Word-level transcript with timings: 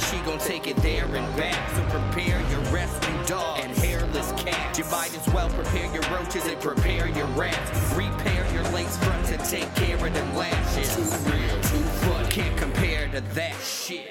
and 0.00 0.08
she 0.08 0.24
gon' 0.24 0.38
take 0.38 0.66
it 0.66 0.76
there 0.76 1.04
and 1.04 1.36
back. 1.36 1.70
So 1.70 1.82
prepare 1.98 2.40
your 2.50 2.60
rescue 2.72 3.26
dog 3.26 3.60
and 3.60 3.76
hairless 3.76 4.32
cat. 4.32 4.78
You 4.78 4.84
might 4.84 5.16
as 5.16 5.34
well 5.34 5.48
prepare 5.50 5.92
your 5.92 6.02
roaches 6.10 6.46
and 6.46 6.60
prepare 6.60 7.08
your 7.08 7.26
rats. 7.28 7.94
Repair 7.94 8.52
your 8.52 8.64
lace 8.72 8.96
front 8.98 9.26
to 9.26 9.36
take 9.38 9.72
care 9.74 9.96
of 9.96 10.12
them 10.14 10.34
lashes. 10.36 10.94
Too 10.94 11.30
real, 11.30 11.54
too 11.62 11.84
fun, 12.06 12.26
can't 12.26 12.56
compare 12.56 13.08
to 13.08 13.20
that 13.20 13.54
shit. 13.60 14.08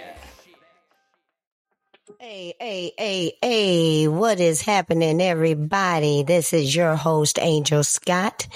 Hey, 2.20 2.54
hey, 2.60 2.92
hey, 2.98 3.34
hey, 3.42 4.08
what 4.08 4.40
is 4.40 4.62
happening, 4.62 5.22
everybody? 5.22 6.24
This 6.24 6.52
is 6.52 6.76
your 6.76 6.96
host, 6.96 7.40
Angel 7.40 7.84
Scott, 7.84 8.48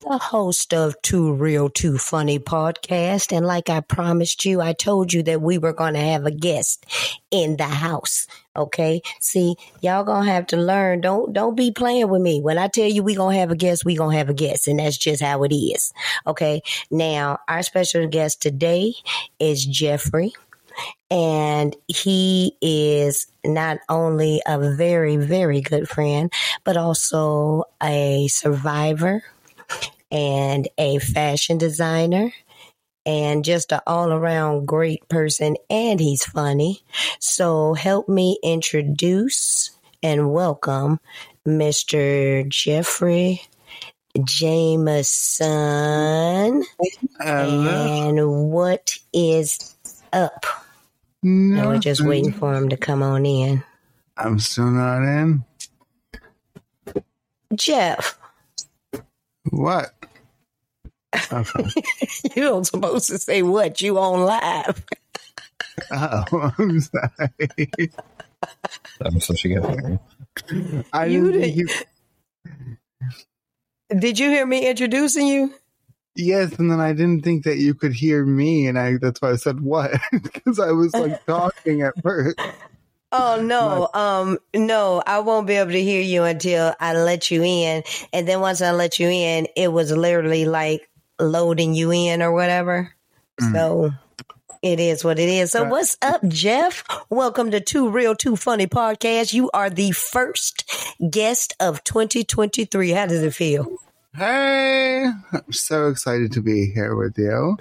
the 0.00 0.16
host 0.16 0.72
of 0.72 1.00
Too 1.02 1.34
Real, 1.34 1.68
Too 1.68 1.98
Funny 1.98 2.38
podcast. 2.38 3.36
And 3.36 3.44
like 3.44 3.68
I 3.68 3.80
promised 3.80 4.46
you, 4.46 4.60
I 4.60 4.72
told 4.72 5.12
you 5.12 5.22
that 5.24 5.42
we 5.42 5.58
were 5.58 5.74
going 5.74 5.92
to 5.92 6.00
have 6.00 6.24
a 6.24 6.30
guest 6.30 6.86
in 7.30 7.58
the 7.58 7.64
house. 7.64 8.26
Okay. 8.56 9.02
See, 9.20 9.56
y'all 9.82 10.04
gonna 10.04 10.30
have 10.30 10.46
to 10.48 10.56
learn. 10.56 11.02
Don't, 11.02 11.32
don't 11.32 11.54
be 11.54 11.70
playing 11.70 12.08
with 12.08 12.22
me. 12.22 12.40
When 12.40 12.58
I 12.58 12.68
tell 12.68 12.86
you 12.88 13.02
we 13.02 13.14
gonna 13.14 13.36
have 13.36 13.50
a 13.50 13.56
guest, 13.56 13.84
we 13.84 13.94
gonna 13.94 14.16
have 14.16 14.30
a 14.30 14.34
guest. 14.34 14.66
And 14.68 14.78
that's 14.78 14.96
just 14.96 15.22
how 15.22 15.44
it 15.44 15.54
is. 15.54 15.92
Okay. 16.26 16.62
Now, 16.90 17.38
our 17.46 17.62
special 17.62 18.06
guest 18.08 18.40
today 18.40 18.94
is 19.38 19.66
Jefrie 19.66 20.32
and 21.10 21.76
he 21.88 22.56
is 22.62 23.26
not 23.44 23.78
only 23.88 24.40
a 24.46 24.58
very, 24.74 25.16
very 25.16 25.60
good 25.60 25.88
friend, 25.88 26.32
but 26.64 26.76
also 26.76 27.64
a 27.82 28.28
survivor 28.28 29.22
and 30.10 30.68
a 30.78 30.98
fashion 30.98 31.58
designer 31.58 32.32
and 33.06 33.44
just 33.44 33.72
an 33.72 33.80
all 33.86 34.12
around 34.12 34.66
great 34.66 35.08
person. 35.08 35.56
And 35.68 36.00
he's 36.00 36.24
funny. 36.24 36.82
So 37.18 37.74
help 37.74 38.08
me 38.08 38.38
introduce 38.42 39.70
and 40.02 40.32
welcome 40.32 41.00
Mr. 41.46 42.46
Jefrie 42.48 43.40
Jameson. 44.24 45.48
And 47.20 48.50
what 48.50 48.98
is 49.12 49.76
up? 50.12 50.46
No, 51.22 51.68
we're 51.68 51.78
just 51.78 52.00
waiting 52.04 52.32
for 52.32 52.54
him 52.54 52.70
to 52.70 52.76
come 52.76 53.02
on 53.02 53.26
in. 53.26 53.62
I'm 54.16 54.38
still 54.38 54.70
not 54.70 55.02
in. 55.02 55.44
Jeff, 57.54 58.18
What? 59.50 59.92
Okay. 61.32 61.64
you 62.36 62.42
don't 62.42 62.64
supposed 62.64 63.08
to 63.08 63.18
say 63.18 63.42
what 63.42 63.80
you 63.80 63.98
on 63.98 64.20
live. 64.20 64.84
oh, 65.92 66.52
I'm 66.58 66.80
sorry. 66.80 67.90
I'm 69.04 69.20
supposed 69.20 69.42
to 69.42 69.48
get 69.48 69.62
there. 69.62 70.00
I 70.92 71.06
You 71.06 71.32
didn't 71.32 71.56
you, 71.56 71.68
Did 73.98 74.18
you 74.18 74.30
hear 74.30 74.46
me 74.46 74.68
introducing 74.68 75.26
you? 75.26 75.54
yes, 76.14 76.58
and 76.58 76.70
then 76.70 76.80
I 76.80 76.92
didn't 76.92 77.22
think 77.22 77.44
that 77.44 77.56
you 77.56 77.74
could 77.74 77.92
hear 77.92 78.24
me, 78.24 78.66
and 78.66 78.78
I 78.78 78.98
that's 78.98 79.20
why 79.20 79.32
I 79.32 79.36
said 79.36 79.60
what 79.60 79.92
because 80.22 80.58
I 80.58 80.72
was 80.72 80.94
like 80.94 81.24
talking 81.26 81.82
at 81.82 81.94
first. 82.02 82.38
Oh 83.12 83.42
no, 83.42 83.88
um, 83.92 84.38
no, 84.54 85.02
I 85.04 85.18
won't 85.20 85.46
be 85.46 85.54
able 85.54 85.72
to 85.72 85.82
hear 85.82 86.02
you 86.02 86.22
until 86.22 86.74
I 86.78 86.94
let 86.94 87.30
you 87.30 87.42
in, 87.42 87.82
and 88.12 88.28
then 88.28 88.40
once 88.40 88.62
I 88.62 88.70
let 88.70 88.98
you 89.00 89.08
in, 89.08 89.48
it 89.56 89.72
was 89.72 89.90
literally 89.90 90.44
like 90.44 90.88
loading 91.20 91.74
you 91.74 91.92
in 91.92 92.22
or 92.22 92.32
whatever. 92.32 92.92
Mm. 93.40 93.52
So 93.52 93.90
it 94.62 94.80
is 94.80 95.04
what 95.04 95.18
it 95.18 95.28
is. 95.28 95.52
So 95.52 95.64
what's 95.64 95.96
up, 96.02 96.26
Jeff? 96.28 96.84
Welcome 97.08 97.50
to 97.52 97.60
Too 97.60 97.88
Real 97.88 98.14
Too 98.14 98.36
Funny 98.36 98.66
podcast. 98.66 99.32
You 99.32 99.50
are 99.52 99.70
the 99.70 99.92
first 99.92 100.70
guest 101.10 101.54
of 101.60 101.82
2023. 101.84 102.90
How 102.90 103.06
does 103.06 103.22
it 103.22 103.34
feel? 103.34 103.74
Hey, 104.14 105.06
I'm 105.32 105.52
so 105.52 105.88
excited 105.88 106.32
to 106.32 106.42
be 106.42 106.70
here 106.70 106.94
with 106.94 107.16
you. 107.16 107.58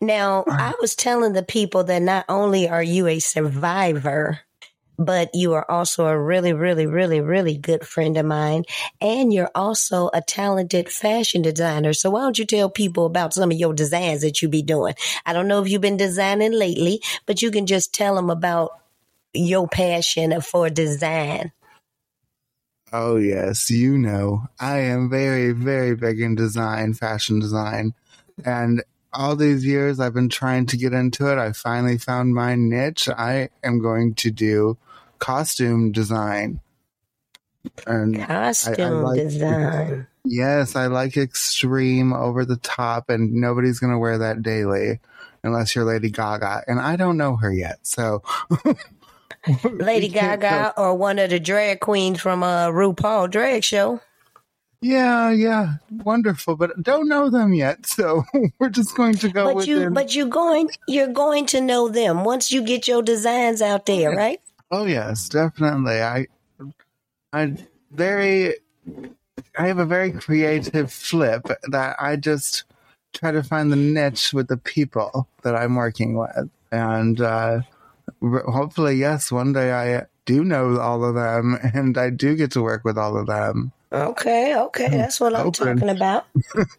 Now, 0.00 0.44
I 0.48 0.74
was 0.80 0.94
telling 0.94 1.34
the 1.34 1.42
people 1.42 1.84
that 1.84 2.02
not 2.02 2.24
only 2.28 2.68
are 2.68 2.82
you 2.82 3.06
a 3.06 3.18
survivor, 3.18 4.40
but 5.00 5.30
you 5.32 5.54
are 5.54 5.68
also 5.68 6.06
a 6.06 6.18
really, 6.18 6.52
really, 6.52 6.86
really, 6.86 7.22
really 7.22 7.56
good 7.56 7.86
friend 7.86 8.18
of 8.18 8.26
mine. 8.26 8.64
And 9.00 9.32
you're 9.32 9.50
also 9.54 10.10
a 10.12 10.20
talented 10.20 10.90
fashion 10.90 11.40
designer. 11.40 11.94
So 11.94 12.10
why 12.10 12.20
don't 12.20 12.38
you 12.38 12.44
tell 12.44 12.68
people 12.68 13.06
about 13.06 13.32
some 13.32 13.50
of 13.50 13.56
your 13.56 13.72
designs 13.72 14.20
that 14.20 14.42
you 14.42 14.48
be 14.48 14.62
doing? 14.62 14.94
I 15.24 15.32
don't 15.32 15.48
know 15.48 15.62
if 15.62 15.70
you've 15.70 15.80
been 15.80 15.96
designing 15.96 16.52
lately, 16.52 17.00
but 17.24 17.40
you 17.40 17.50
can 17.50 17.66
just 17.66 17.94
tell 17.94 18.14
them 18.14 18.28
about 18.28 18.78
your 19.32 19.66
passion 19.66 20.38
for 20.42 20.68
design. 20.68 21.52
Oh 22.92 23.16
yes, 23.16 23.70
you 23.70 23.96
know 23.96 24.48
I 24.58 24.78
am 24.78 25.08
very, 25.08 25.52
very 25.52 25.96
big 25.96 26.20
in 26.20 26.34
design, 26.34 26.92
fashion 26.92 27.38
design, 27.38 27.94
and 28.44 28.82
all 29.12 29.36
these 29.36 29.64
years 29.64 30.00
I've 30.00 30.14
been 30.14 30.28
trying 30.28 30.66
to 30.66 30.76
get 30.76 30.92
into 30.92 31.30
it. 31.30 31.38
I 31.38 31.52
finally 31.52 31.98
found 31.98 32.34
my 32.34 32.54
niche. 32.56 33.08
I 33.08 33.48
am 33.62 33.80
going 33.80 34.14
to 34.16 34.30
do 34.30 34.76
costume 35.20 35.92
design, 35.92 36.60
and 37.86 38.20
Costume 38.26 39.02
like- 39.02 39.20
design. 39.20 40.06
yes, 40.24 40.74
I 40.74 40.86
like 40.86 41.16
extreme, 41.16 42.12
over 42.12 42.44
the 42.44 42.56
top, 42.56 43.08
and 43.08 43.32
nobody's 43.34 43.78
gonna 43.78 43.98
wear 43.98 44.18
that 44.18 44.42
daily 44.42 44.98
unless 45.44 45.74
you're 45.74 45.84
Lady 45.84 46.10
Gaga, 46.10 46.64
and 46.66 46.80
I 46.80 46.96
don't 46.96 47.16
know 47.16 47.36
her 47.36 47.52
yet, 47.52 47.78
so. 47.82 48.22
Lady 49.64 50.08
Gaga 50.08 50.74
or 50.76 50.94
one 50.94 51.18
of 51.18 51.30
the 51.30 51.40
drag 51.40 51.80
queens 51.80 52.20
from 52.20 52.42
uh, 52.42 52.66
RuPaul 52.68 53.30
drag 53.30 53.64
show. 53.64 54.00
Yeah, 54.82 55.30
yeah, 55.30 55.74
wonderful, 55.90 56.56
but 56.56 56.82
don't 56.82 57.08
know 57.08 57.30
them 57.30 57.52
yet, 57.54 57.86
so 57.86 58.24
we're 58.58 58.70
just 58.70 58.94
going 58.96 59.14
to 59.14 59.28
go 59.30 59.54
but 59.54 59.66
you 59.66 59.78
them. 59.80 59.94
but 59.94 60.14
you're 60.14 60.26
going 60.26 60.70
you're 60.88 61.06
going 61.12 61.46
to 61.46 61.60
know 61.60 61.88
them 61.88 62.24
once 62.24 62.50
you 62.50 62.62
get 62.62 62.88
your 62.88 63.02
designs 63.02 63.60
out 63.62 63.86
there 63.86 64.10
right 64.14 64.40
oh 64.70 64.84
yes, 64.86 65.28
definitely. 65.28 66.00
I, 66.02 66.26
I 67.32 67.56
very, 67.90 68.54
I 69.58 69.66
have 69.66 69.78
a 69.78 69.84
very 69.86 70.12
creative 70.12 70.92
flip 70.92 71.46
that 71.70 71.96
I 72.00 72.16
just 72.16 72.64
try 73.12 73.32
to 73.32 73.42
find 73.42 73.72
the 73.72 73.76
niche 73.76 74.32
with 74.32 74.48
the 74.48 74.56
people 74.56 75.28
that 75.42 75.54
I'm 75.56 75.74
working 75.76 76.16
with, 76.16 76.48
and 76.70 77.20
uh, 77.20 77.60
hopefully, 78.22 78.94
yes, 78.96 79.32
one 79.32 79.52
day 79.52 79.72
I 79.72 80.06
do 80.26 80.44
know 80.44 80.78
all 80.78 81.04
of 81.04 81.14
them, 81.14 81.58
and 81.74 81.96
I 81.98 82.10
do 82.10 82.36
get 82.36 82.52
to 82.52 82.62
work 82.62 82.84
with 82.84 82.98
all 82.98 83.16
of 83.16 83.26
them. 83.26 83.72
okay 83.92 84.54
okay 84.56 84.86
that's 84.88 85.18
what 85.18 85.34
i'm 85.34 85.48
Open. 85.48 85.76
talking 85.76 85.88
about 85.88 86.24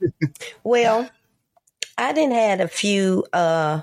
well 0.64 1.10
i 1.98 2.14
didn't 2.14 2.32
had 2.32 2.62
a 2.62 2.70
few 2.70 3.26
uh 3.34 3.82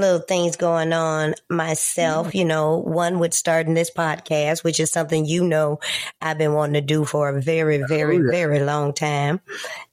little 0.00 0.20
things 0.20 0.56
going 0.56 0.92
on 0.92 1.34
myself 1.48 2.34
you 2.34 2.44
know 2.44 2.78
one 2.78 3.18
with 3.18 3.32
starting 3.34 3.74
this 3.74 3.90
podcast 3.90 4.64
which 4.64 4.80
is 4.80 4.90
something 4.90 5.24
you 5.26 5.44
know 5.46 5.78
i've 6.22 6.38
been 6.38 6.54
wanting 6.54 6.74
to 6.74 6.80
do 6.80 7.04
for 7.04 7.28
a 7.28 7.40
very 7.42 7.82
very 7.88 8.16
Oh, 8.16 8.20
yeah. 8.24 8.30
very 8.30 8.60
long 8.60 8.92
time. 8.92 9.40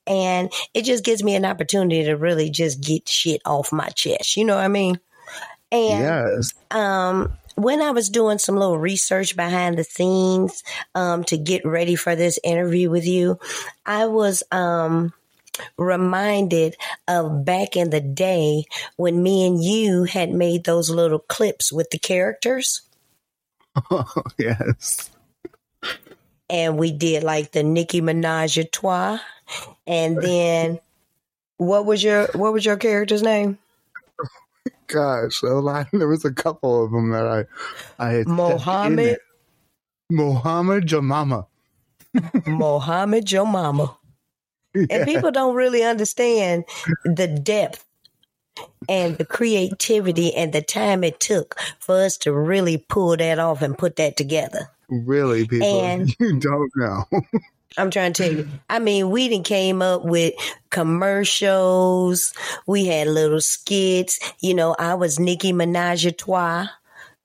And 0.07 0.51
it 0.73 0.83
just 0.85 1.03
gives 1.03 1.21
me 1.21 1.35
an 1.35 1.43
opportunity 1.45 2.05
to 2.05 2.13
really 2.15 2.49
just 2.49 2.81
get 2.81 3.07
shit 3.09 3.41
off 3.45 3.71
my 3.73 3.89
chest 3.89 4.37
you 4.37 4.45
know 4.45 4.55
what 4.55 4.63
i 4.65 4.69
mean? 4.69 4.99
And 5.71 5.99
Yes, 5.99 6.53
um, 6.71 7.33
when 7.55 7.81
I 7.81 7.91
was 7.91 8.09
doing 8.09 8.37
some 8.37 8.55
little 8.55 8.77
research 8.77 9.35
behind 9.35 9.77
the 9.77 9.83
scenes 9.83 10.63
um, 10.95 11.23
to 11.25 11.37
get 11.37 11.65
ready 11.65 11.95
for 11.95 12.15
this 12.15 12.39
interview 12.43 12.89
with 12.89 13.05
you, 13.05 13.37
I 13.85 14.05
was 14.05 14.43
um, 14.51 15.11
reminded 15.77 16.75
of 17.07 17.45
back 17.45 17.75
in 17.75 17.89
the 17.89 18.01
day 18.01 18.65
when 18.95 19.23
me 19.23 19.45
and 19.45 19.63
you 19.63 20.03
had 20.03 20.31
made 20.31 20.63
those 20.63 20.89
little 20.89 21.19
clips 21.19 21.71
with 21.71 21.89
the 21.89 21.99
characters. 21.99 22.81
Oh, 23.91 24.11
yes. 24.37 25.09
And 26.49 26.77
we 26.77 26.91
did 26.91 27.23
like 27.23 27.51
the 27.51 27.63
Nicki 27.63 28.01
Minaj 28.01 28.61
a 28.61 28.63
trois. 28.63 29.19
And 29.85 30.21
then 30.21 30.79
what 31.57 31.85
was 31.85 32.03
your 32.03 32.27
what 32.33 32.53
was 32.53 32.65
your 32.65 32.77
character's 32.77 33.21
name? 33.21 33.57
Gosh, 34.87 35.41
a 35.43 35.47
lot. 35.47 35.87
There 35.93 36.07
was 36.07 36.25
a 36.25 36.33
couple 36.33 36.83
of 36.83 36.91
them 36.91 37.11
that 37.11 37.27
I, 37.27 37.45
I 37.99 38.11
had 38.11 38.27
Mohammed 38.27 39.19
Mohammed 40.09 40.87
Jamama. 40.87 41.47
Mohammed 42.47 43.31
your 43.31 43.45
mama. 43.45 43.97
Yeah. 44.73 44.85
And 44.91 45.05
people 45.07 45.31
don't 45.31 45.55
really 45.55 45.83
understand 45.83 46.65
the 47.05 47.27
depth 47.27 47.83
and 48.89 49.17
the 49.17 49.25
creativity 49.25 50.33
and 50.33 50.51
the 50.53 50.61
time 50.61 51.03
it 51.03 51.19
took 51.19 51.55
for 51.79 51.95
us 51.95 52.17
to 52.17 52.33
really 52.33 52.77
pull 52.77 53.15
that 53.17 53.39
off 53.39 53.61
and 53.61 53.77
put 53.77 53.95
that 53.97 54.17
together. 54.17 54.69
Really, 54.89 55.47
people, 55.47 55.81
And- 55.83 56.15
you 56.19 56.39
don't 56.39 56.71
know. 56.75 57.03
I'm 57.77 57.91
trying 57.91 58.13
to 58.13 58.23
tell 58.23 58.31
you. 58.31 58.47
I 58.69 58.79
mean, 58.79 59.09
we 59.11 59.27
didn't 59.27 59.45
came 59.45 59.81
up 59.83 60.03
with 60.03 60.33
commercials. 60.71 62.33
We 62.65 62.85
had 62.85 63.07
little 63.07 63.41
skits. 63.41 64.19
You 64.41 64.53
know, 64.53 64.75
I 64.79 64.95
was 64.95 65.19
Nicki 65.19 65.53
Minaj 65.53 66.05
a 66.07 66.11
trois, 66.11 66.67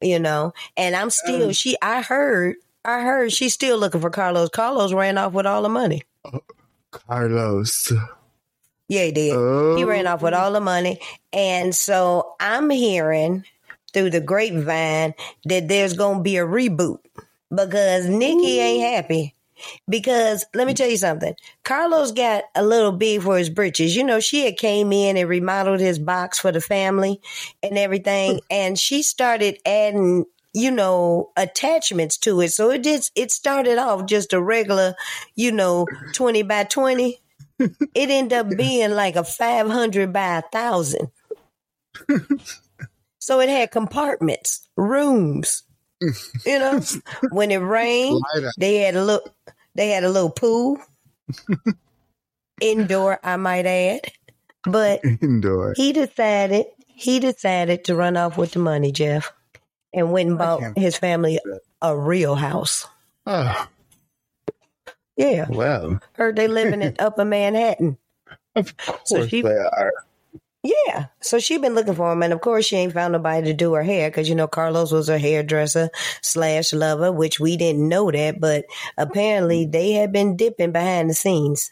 you 0.00 0.19
know, 0.19 0.53
and 0.77 0.94
I'm 0.97 1.11
still, 1.11 1.49
Oh. 1.49 1.53
she, 1.53 1.77
I 1.81 2.03
heard, 2.03 2.56
I 2.85 3.00
heard 3.03 3.33
she's 3.33 3.55
still 3.55 3.79
looking 3.79 4.00
for 4.00 4.11
Carlos. 4.11 4.49
Carlos 4.50 4.93
ran 4.93 5.17
off 5.19 5.33
with 5.33 5.47
all 5.47 5.62
the 5.62 5.69
money. 5.69 6.03
Oh, 6.25 6.41
Carlos. 6.93 7.93
Yeah, 8.89 9.05
he 9.05 9.12
did. 9.12 9.35
Oh. 9.35 9.77
He 9.77 9.85
ran 9.85 10.06
off 10.06 10.23
with 10.23 10.35
oh. 10.35 10.39
all 10.39 10.53
the 10.53 10.61
money. 10.61 11.00
And 11.33 11.75
so 11.75 12.35
I'm 12.39 12.71
hearing 12.71 13.44
through 13.93 14.11
the 14.11 14.21
grapevine 14.21 15.15
that 15.44 15.69
there's 15.69 15.94
going 15.94 16.19
to 16.19 16.23
be 16.23 16.37
a 16.37 16.47
reboot 16.47 16.99
because 17.55 18.09
Nicki 18.09 18.61
ain't 18.61 18.83
happy. 18.83 19.35
Because 19.89 20.44
let 20.55 20.67
me 20.67 20.75
tell 20.75 20.89
you 20.89 20.97
something. 20.97 21.35
Carlos 21.62 22.12
got 22.12 22.44
a 22.55 22.65
little 22.65 22.93
big 22.93 23.23
for 23.23 23.39
his 23.39 23.49
britches. 23.49 23.94
You 23.94 24.03
know, 24.05 24.19
she 24.19 24.44
had 24.44 24.56
came 24.56 24.93
in 24.93 25.17
and 25.17 25.29
remodeled 25.29 25.81
his 25.81 25.99
box 25.99 26.39
for 26.39 26.50
the 26.50 26.61
family 26.61 27.21
and 27.62 27.79
everything. 27.79 28.41
and 28.50 28.79
she 28.79 29.03
started 29.03 29.59
adding, 29.65 30.25
you 30.53 30.71
know, 30.71 31.31
attachments 31.37 32.19
to 32.19 32.41
it. 32.41 32.53
So 32.53 32.71
it 32.71 32.83
did, 32.83 33.09
it 33.15 33.31
started 33.31 33.79
off 33.79 34.07
just 34.07 34.33
a 34.33 34.41
regular, 34.41 34.95
you 35.35 35.53
know, 35.53 35.87
20 36.13 36.43
by 36.43 36.65
20 36.65 37.19
it 37.95 38.11
ended 38.11 38.33
up 38.33 38.49
being 38.57 38.93
like 38.93 39.17
a 39.17 39.25
500 39.25 40.13
by 40.13 40.39
a 40.39 40.43
thousand. 40.43 41.09
so 43.19 43.41
it 43.41 43.49
had 43.49 43.71
compartments, 43.71 44.69
rooms. 44.77 45.63
You 46.45 46.59
know, 46.59 46.81
when 47.31 47.51
it 47.51 47.59
rained, 47.59 48.21
they 48.59 48.79
had 48.79 48.97
a 48.97 49.05
little, 49.05 49.29
they 49.75 49.91
had 49.91 50.05
a 50.05 50.11
little 50.11 50.31
pool, 50.31 50.79
indoor, 52.61 53.21
I 53.23 53.37
might 53.37 53.67
add. 53.67 54.11
But 54.65 55.01
Indoor. 55.05 55.75
he 55.77 55.93
decided, 55.93 56.67
he 56.87 57.21
decided 57.21 57.85
to 57.85 57.97
run 57.97 58.17
off 58.17 58.37
with 58.37 58.53
the 58.53 58.59
money, 58.59 58.93
Jeff, 58.93 59.33
and 59.93 60.12
went 60.12 60.29
and 60.31 60.39
bought 60.39 60.77
his 60.79 60.97
family 60.97 61.39
a 61.81 61.97
real 61.97 62.35
house. 62.35 62.87
Oh, 63.27 63.69
Yeah, 65.17 65.47
well, 65.49 66.00
heard 66.15 66.37
they 66.37 66.49
living 66.49 66.83
in 66.83 66.97
Upper 66.99 67.25
Manhattan. 67.25 67.99
of 68.56 68.77
course 68.77 69.00
So 69.06 69.27
she- 69.27 69.43
they 69.43 69.56
are. 69.56 69.93
Yeah. 70.65 71.06
So 71.21 71.41
she 71.41 71.59
been 71.59 71.75
looking 71.75 71.97
for 71.97 72.12
him, 72.12 72.23
and 72.23 72.33
of 72.33 72.41
course 72.41 72.65
she 72.67 72.77
ain't 72.77 72.93
found 72.93 73.15
nobody 73.15 73.49
to 73.49 73.53
do 73.53 73.75
her 73.75 73.83
hair 73.83 74.09
because 74.09 74.29
you 74.29 74.37
know 74.37 74.47
Carlos 74.47 74.93
was 74.93 75.09
her 75.09 75.19
hairdresser 75.19 75.91
slash 76.21 76.73
lover, 76.73 77.11
which 77.11 77.41
we 77.41 77.56
didn't 77.56 77.89
know 77.89 78.12
that, 78.12 78.39
but 78.41 78.67
apparently 78.97 79.62
mm-hmm. 79.65 79.73
they 79.73 79.91
had 79.94 80.12
been 80.12 80.37
dipping 80.37 80.71
behind 80.71 81.11
the 81.11 81.15
scenes. 81.15 81.69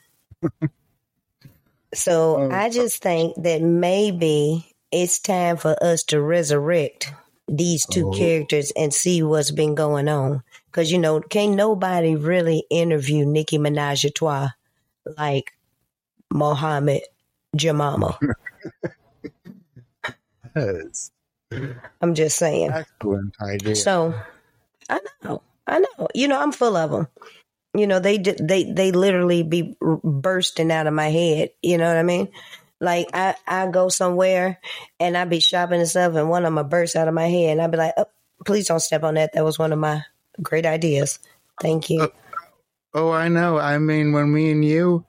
so 1.94 2.36
Oh. 2.36 2.50
I 2.50 2.68
just 2.68 3.00
think 3.00 3.34
that 3.44 3.62
maybe 3.62 4.74
it's 4.90 5.20
time 5.20 5.56
for 5.56 5.76
us 5.82 6.02
to 6.04 6.20
resurrect 6.20 7.12
these 7.50 7.84
two 7.86 8.08
Oh. 8.08 8.12
characters 8.12 8.72
and 8.76 8.94
see 8.94 9.22
what's 9.22 9.50
been 9.50 9.74
going 9.74 10.08
on. 10.08 10.42
Because 10.66 10.92
you 10.92 10.98
know, 10.98 11.20
can't 11.20 11.54
nobody 11.56 12.14
really 12.16 12.64
interview 12.70 13.26
Nicki 13.26 13.58
Minaj 13.58 14.04
a 14.04 14.10
trois 14.10 14.50
like 15.18 15.52
Mohammed 16.32 17.02
Jamama. 17.56 18.16
Yes. 20.56 21.10
I'm 22.00 22.14
just 22.14 22.36
saying. 22.38 22.70
Excellent 22.72 23.34
idea. 23.40 23.76
So, 23.76 24.14
I 24.88 25.00
know, 25.24 25.42
I 25.66 25.78
know. 25.80 26.08
You 26.14 26.28
know, 26.28 26.40
I'm 26.40 26.52
full 26.52 26.76
of 26.76 26.90
them. 26.90 27.08
You 27.74 27.86
know, 27.86 28.00
they 28.00 28.18
they 28.18 28.64
they 28.64 28.92
literally 28.92 29.42
be 29.42 29.76
bursting 29.80 30.72
out 30.72 30.86
of 30.88 30.94
my 30.94 31.08
head. 31.08 31.50
You 31.62 31.78
know 31.78 31.86
what 31.86 31.96
I 31.96 32.02
mean? 32.02 32.28
Like 32.80 33.08
I 33.12 33.34
I 33.46 33.66
go 33.66 33.88
somewhere 33.88 34.58
and 34.98 35.16
I 35.16 35.24
be 35.24 35.40
shopping 35.40 35.80
and 35.80 35.88
stuff, 35.88 36.14
and 36.14 36.30
one 36.30 36.44
of 36.44 36.52
my 36.52 36.62
will 36.62 36.68
burst 36.68 36.96
out 36.96 37.08
of 37.08 37.14
my 37.14 37.26
head, 37.26 37.52
and 37.52 37.62
I 37.62 37.66
be 37.66 37.76
like, 37.76 37.94
oh, 37.96 38.06
"Please 38.46 38.68
don't 38.68 38.80
step 38.80 39.04
on 39.04 39.14
that. 39.14 39.34
That 39.34 39.44
was 39.44 39.58
one 39.58 39.72
of 39.72 39.78
my 39.78 40.04
great 40.42 40.64
ideas. 40.64 41.18
Thank 41.60 41.90
you." 41.90 42.02
Oh, 42.02 42.12
oh, 42.94 43.10
I 43.10 43.28
know. 43.28 43.58
I 43.58 43.78
mean, 43.78 44.12
when 44.12 44.32
me 44.32 44.50
and 44.50 44.64
you 44.64 45.04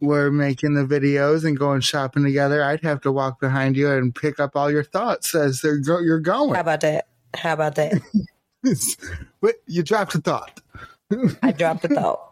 were 0.00 0.30
making 0.30 0.74
the 0.74 0.84
videos 0.84 1.44
and 1.44 1.58
going 1.58 1.80
shopping 1.80 2.24
together, 2.24 2.62
I'd 2.62 2.82
have 2.82 3.00
to 3.02 3.12
walk 3.12 3.40
behind 3.40 3.76
you 3.76 3.90
and 3.90 4.14
pick 4.14 4.38
up 4.38 4.54
all 4.54 4.70
your 4.70 4.84
thoughts 4.84 5.34
as 5.34 5.60
they're 5.60 5.78
go- 5.78 6.00
you're 6.00 6.20
going. 6.20 6.54
How 6.54 6.60
about 6.60 6.82
that? 6.82 7.08
How 7.34 7.54
about 7.54 7.74
that? 7.76 8.00
You 9.66 9.82
dropped 9.82 10.14
a 10.14 10.20
thought. 10.20 10.60
I 11.42 11.50
dropped 11.50 11.84
a 11.84 11.88
thought. 11.88 12.28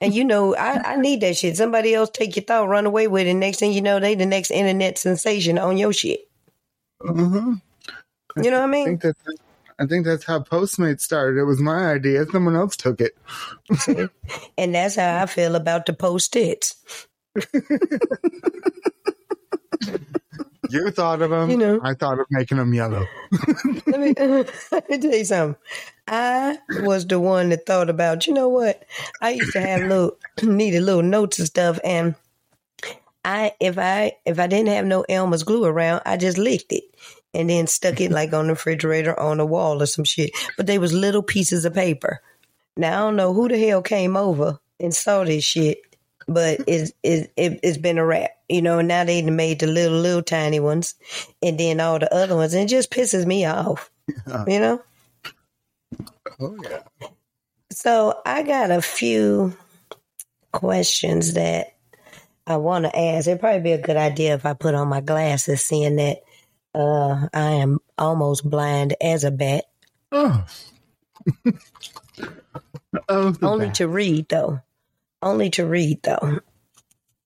And 0.00 0.14
you 0.14 0.24
know, 0.24 0.54
I, 0.56 0.94
I 0.94 0.96
need 1.00 1.20
that 1.22 1.36
shit. 1.36 1.56
Somebody 1.56 1.94
else 1.94 2.10
take 2.10 2.36
your 2.36 2.44
thought, 2.44 2.68
run 2.68 2.86
away 2.86 3.06
with 3.08 3.26
it. 3.26 3.34
Next 3.34 3.58
thing 3.58 3.72
you 3.72 3.82
know, 3.82 3.98
they 4.00 4.14
the 4.14 4.26
next 4.26 4.50
internet 4.50 4.98
sensation 4.98 5.58
on 5.58 5.76
your 5.78 5.92
shit. 5.92 6.20
Uh-huh. 7.06 7.54
You 8.42 8.50
know 8.50 8.60
what 8.60 8.60
I 8.60 8.64
I 8.64 8.66
mean? 8.66 8.84
think 8.84 9.00
that's 9.02 9.22
I 9.78 9.86
think 9.86 10.06
that's 10.06 10.24
how 10.24 10.40
Postmates 10.40 11.00
started. 11.02 11.38
It 11.40 11.44
was 11.44 11.60
my 11.60 11.92
idea. 11.92 12.24
Someone 12.26 12.56
else 12.56 12.76
took 12.76 13.00
it. 13.00 13.16
And 14.58 14.74
that's 14.74 14.96
how 14.96 15.22
I 15.22 15.26
feel 15.26 15.54
about 15.56 15.86
the 15.86 15.92
post 15.94 16.36
its. 16.36 16.74
You 20.70 20.90
thought 20.90 21.22
of 21.22 21.30
them. 21.30 21.50
You 21.50 21.56
know. 21.56 21.80
I 21.82 21.94
thought 21.94 22.18
of 22.18 22.26
making 22.30 22.58
them 22.58 22.72
yellow. 22.74 23.06
Let 23.86 24.00
me, 24.00 24.14
let 24.72 24.90
me 24.90 24.98
tell 24.98 25.14
you 25.14 25.24
something. 25.24 25.56
I 26.08 26.58
was 26.82 27.06
the 27.06 27.18
one 27.18 27.48
that 27.48 27.66
thought 27.66 27.90
about, 27.90 28.26
you 28.26 28.34
know 28.34 28.48
what? 28.48 28.84
I 29.20 29.30
used 29.30 29.52
to 29.52 29.60
have 29.60 29.82
little 29.82 30.16
needed 30.42 30.82
little 30.82 31.02
notes 31.02 31.38
and 31.38 31.46
stuff 31.48 31.80
and 31.84 32.14
I 33.26 33.54
if 33.58 33.76
I 33.76 34.12
if 34.24 34.38
I 34.38 34.46
didn't 34.46 34.68
have 34.68 34.86
no 34.86 35.04
Elmer's 35.08 35.42
glue 35.42 35.64
around, 35.64 36.02
I 36.06 36.16
just 36.16 36.38
licked 36.38 36.72
it 36.72 36.84
and 37.34 37.50
then 37.50 37.66
stuck 37.66 38.00
it 38.00 38.12
like 38.12 38.32
on 38.32 38.46
the 38.46 38.52
refrigerator 38.52 39.18
on 39.18 39.38
the 39.38 39.46
wall 39.46 39.82
or 39.82 39.86
some 39.86 40.04
shit. 40.04 40.30
But 40.56 40.68
they 40.68 40.78
was 40.78 40.92
little 40.92 41.24
pieces 41.24 41.64
of 41.64 41.74
paper. 41.74 42.20
Now 42.76 42.92
I 42.92 43.00
don't 43.06 43.16
know 43.16 43.34
who 43.34 43.48
the 43.48 43.58
hell 43.58 43.82
came 43.82 44.16
over 44.16 44.60
and 44.78 44.94
saw 44.94 45.24
this 45.24 45.42
shit, 45.42 45.78
but 46.28 46.60
it's 46.68 46.92
it, 47.02 47.32
it, 47.36 47.58
it's 47.64 47.78
been 47.78 47.98
a 47.98 48.06
wrap, 48.06 48.30
you 48.48 48.62
know. 48.62 48.80
Now 48.80 49.04
they 49.04 49.22
made 49.22 49.60
the 49.60 49.66
little 49.66 49.98
little 49.98 50.22
tiny 50.22 50.60
ones, 50.60 50.94
and 51.42 51.58
then 51.58 51.80
all 51.80 51.98
the 51.98 52.12
other 52.14 52.36
ones, 52.36 52.54
and 52.54 52.64
it 52.64 52.68
just 52.68 52.90
pisses 52.90 53.26
me 53.26 53.44
off, 53.46 53.90
you 54.46 54.60
know. 54.60 54.82
Oh 56.40 56.56
yeah. 56.62 57.08
So 57.70 58.20
I 58.24 58.42
got 58.42 58.70
a 58.70 58.80
few 58.80 59.56
questions 60.52 61.34
that 61.34 61.74
I 62.46 62.56
want 62.56 62.84
to 62.84 62.98
ask. 62.98 63.26
It'd 63.28 63.40
probably 63.40 63.60
be 63.60 63.72
a 63.72 63.80
good 63.80 63.96
idea 63.96 64.34
if 64.34 64.46
I 64.46 64.54
put 64.54 64.74
on 64.74 64.88
my 64.88 65.00
glasses, 65.00 65.62
seeing 65.62 65.96
that 65.96 66.18
uh, 66.74 67.28
I 67.32 67.52
am 67.52 67.78
almost 67.98 68.48
blind 68.48 68.94
as 69.00 69.24
a 69.24 69.30
bat. 69.30 69.64
Oh. 70.12 70.44
oh, 73.08 73.34
Only 73.42 73.66
back. 73.66 73.74
to 73.74 73.88
read, 73.88 74.28
though. 74.28 74.60
Only 75.22 75.50
to 75.50 75.66
read, 75.66 76.02
though. 76.02 76.40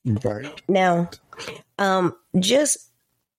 Right. 0.04 0.62
Now, 0.68 1.10
um, 1.78 2.16
just 2.38 2.90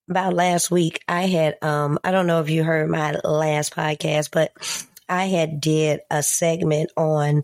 about 0.09 0.33
last 0.33 0.71
week, 0.71 1.03
I 1.07 1.23
had 1.23 1.57
um, 1.61 1.99
I 2.03 2.11
don't 2.11 2.27
know 2.27 2.41
if 2.41 2.49
you 2.49 2.63
heard 2.63 2.89
my 2.89 3.15
last 3.23 3.75
podcast, 3.75 4.29
but 4.31 4.51
I 5.07 5.25
had 5.25 5.59
did 5.59 6.01
a 6.09 6.23
segment 6.23 6.91
on 6.95 7.43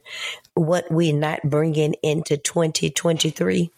what 0.53 0.89
we're 0.89 1.13
not 1.13 1.41
bringing 1.43 1.95
into 2.01 2.38
2023. 2.38 3.71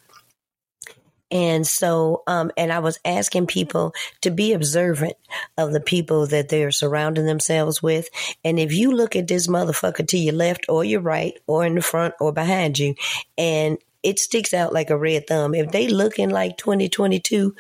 And 1.31 1.65
so, 1.65 2.24
um, 2.25 2.51
and 2.58 2.74
I 2.74 2.79
was 2.79 3.00
asking 3.05 3.48
people 3.48 3.93
to 4.22 4.31
be 4.31 4.53
observant 4.53 5.13
of 5.58 5.72
the 5.72 5.79
people 5.79 6.25
that 6.27 6.50
they're 6.50 6.72
surrounding 6.72 7.25
themselves 7.25 7.84
with. 7.84 8.10
And 8.43 8.60
if 8.60 8.74
you 8.74 8.91
look 8.91 9.15
at 9.15 9.27
this 9.27 9.48
motherfucker 9.48 10.08
to 10.08 10.17
your 10.17 10.34
left 10.34 10.65
or 10.69 10.84
your 10.84 11.01
right 11.01 11.38
or 11.46 11.65
in 11.65 11.75
the 11.75 11.81
front 11.81 12.15
or 12.19 12.31
behind 12.31 12.79
you, 12.79 12.96
and 13.38 13.77
it 14.03 14.20
sticks 14.20 14.53
out 14.53 14.74
like 14.74 14.89
a 14.89 14.98
red 14.98 15.27
thumb, 15.27 15.56
if 15.56 15.72
they 15.72 15.88
looking 15.88 16.29
like 16.29 16.58
2022, 16.58 17.56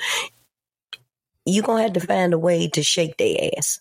you're 1.45 1.63
going 1.63 1.77
to 1.77 1.83
have 1.83 1.93
to 1.93 1.99
find 1.99 2.33
a 2.33 2.39
way 2.39 2.67
to 2.69 2.83
shake 2.83 3.17
their 3.17 3.51
ass. 3.57 3.79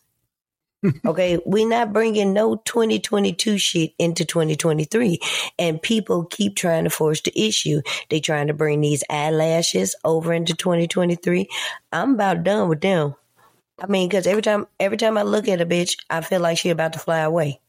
okay, 1.06 1.38
we're 1.44 1.68
not 1.68 1.92
bringing 1.92 2.32
no 2.32 2.56
2022 2.56 3.58
shit 3.58 3.92
into 3.98 4.24
2023. 4.24 5.18
And 5.58 5.82
people 5.82 6.24
keep 6.24 6.56
trying 6.56 6.84
to 6.84 6.90
force 6.90 7.20
the 7.20 7.32
issue. 7.38 7.82
They 8.10 8.20
trying 8.20 8.46
to 8.46 8.54
bring 8.54 8.80
these 8.80 9.02
eyelashes 9.10 9.96
over 10.04 10.32
into 10.32 10.54
2023. 10.54 11.48
I'm 11.92 12.14
about 12.14 12.44
done 12.44 12.68
with 12.68 12.80
them. 12.80 13.14
I 13.80 13.86
mean, 13.86 14.08
because 14.08 14.26
every 14.26 14.42
time, 14.42 14.66
every 14.80 14.96
time 14.96 15.18
I 15.18 15.22
look 15.22 15.48
at 15.48 15.60
a 15.60 15.66
bitch, 15.66 15.96
I 16.10 16.20
feel 16.20 16.40
like 16.40 16.58
she 16.58 16.70
about 16.70 16.94
to 16.94 16.98
fly 16.98 17.20
away. 17.20 17.60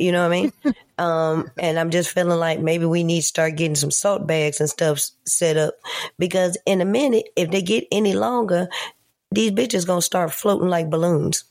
You 0.00 0.12
know 0.12 0.26
what 0.26 0.34
I 0.34 0.40
mean? 0.40 0.52
um, 0.98 1.50
and 1.58 1.78
I'm 1.78 1.90
just 1.90 2.10
feeling 2.10 2.38
like 2.38 2.58
maybe 2.58 2.86
we 2.86 3.04
need 3.04 3.20
to 3.20 3.26
start 3.26 3.56
getting 3.56 3.74
some 3.74 3.90
salt 3.90 4.26
bags 4.26 4.58
and 4.58 4.68
stuff 4.68 4.98
set 5.26 5.58
up 5.58 5.74
because 6.18 6.56
in 6.64 6.80
a 6.80 6.86
minute, 6.86 7.26
if 7.36 7.50
they 7.50 7.60
get 7.60 7.86
any 7.92 8.14
longer, 8.14 8.68
these 9.30 9.52
bitches 9.52 9.86
gonna 9.86 10.00
start 10.00 10.32
floating 10.32 10.68
like 10.68 10.88
balloons 10.88 11.44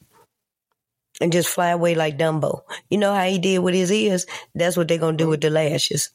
and 1.22 1.32
just 1.32 1.50
fly 1.50 1.70
away 1.70 1.94
like 1.94 2.18
Dumbo. 2.18 2.64
You 2.90 2.98
know 2.98 3.14
how 3.14 3.26
he 3.26 3.38
did 3.38 3.60
with 3.60 3.76
his 3.76 3.92
ears? 3.92 4.26
That's 4.56 4.76
what 4.76 4.88
they're 4.88 4.98
gonna 4.98 5.16
do 5.16 5.28
with 5.28 5.42
the 5.42 5.52
lashes. 5.52 6.10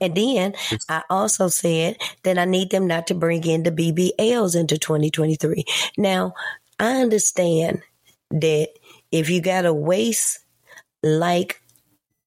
And 0.00 0.16
then 0.16 0.54
I 0.88 1.02
also 1.08 1.46
said 1.48 1.98
that 2.24 2.38
I 2.38 2.44
need 2.46 2.70
them 2.70 2.88
not 2.88 3.06
to 3.08 3.14
bring 3.14 3.46
in 3.46 3.62
the 3.62 3.70
BBLs 3.70 4.58
into 4.58 4.76
2023. 4.76 5.64
Now, 5.98 6.34
I 6.80 7.00
understand 7.00 7.82
that 8.30 8.70
if 9.12 9.30
you 9.30 9.40
got 9.40 9.66
a 9.66 9.74
waist 9.74 10.43
like 11.04 11.60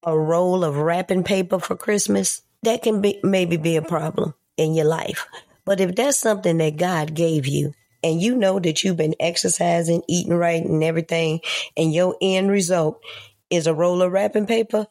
a 0.04 0.16
roll 0.16 0.64
of 0.64 0.76
wrapping 0.76 1.24
paper 1.24 1.58
for 1.58 1.76
Christmas, 1.76 2.42
that 2.62 2.82
can 2.82 3.00
be 3.00 3.20
maybe 3.22 3.56
be 3.56 3.76
a 3.76 3.82
problem 3.82 4.34
in 4.56 4.74
your 4.74 4.86
life. 4.86 5.26
But 5.64 5.80
if 5.80 5.94
that's 5.94 6.18
something 6.18 6.58
that 6.58 6.76
God 6.76 7.14
gave 7.14 7.46
you 7.46 7.74
and 8.02 8.22
you 8.22 8.36
know 8.36 8.58
that 8.60 8.82
you've 8.82 8.96
been 8.96 9.16
exercising, 9.20 10.02
eating 10.08 10.34
right 10.34 10.64
and 10.64 10.82
everything, 10.82 11.40
and 11.76 11.92
your 11.92 12.16
end 12.22 12.50
result 12.50 13.02
is 13.50 13.66
a 13.66 13.74
roll 13.74 14.00
of 14.00 14.12
wrapping 14.12 14.46
paper, 14.46 14.86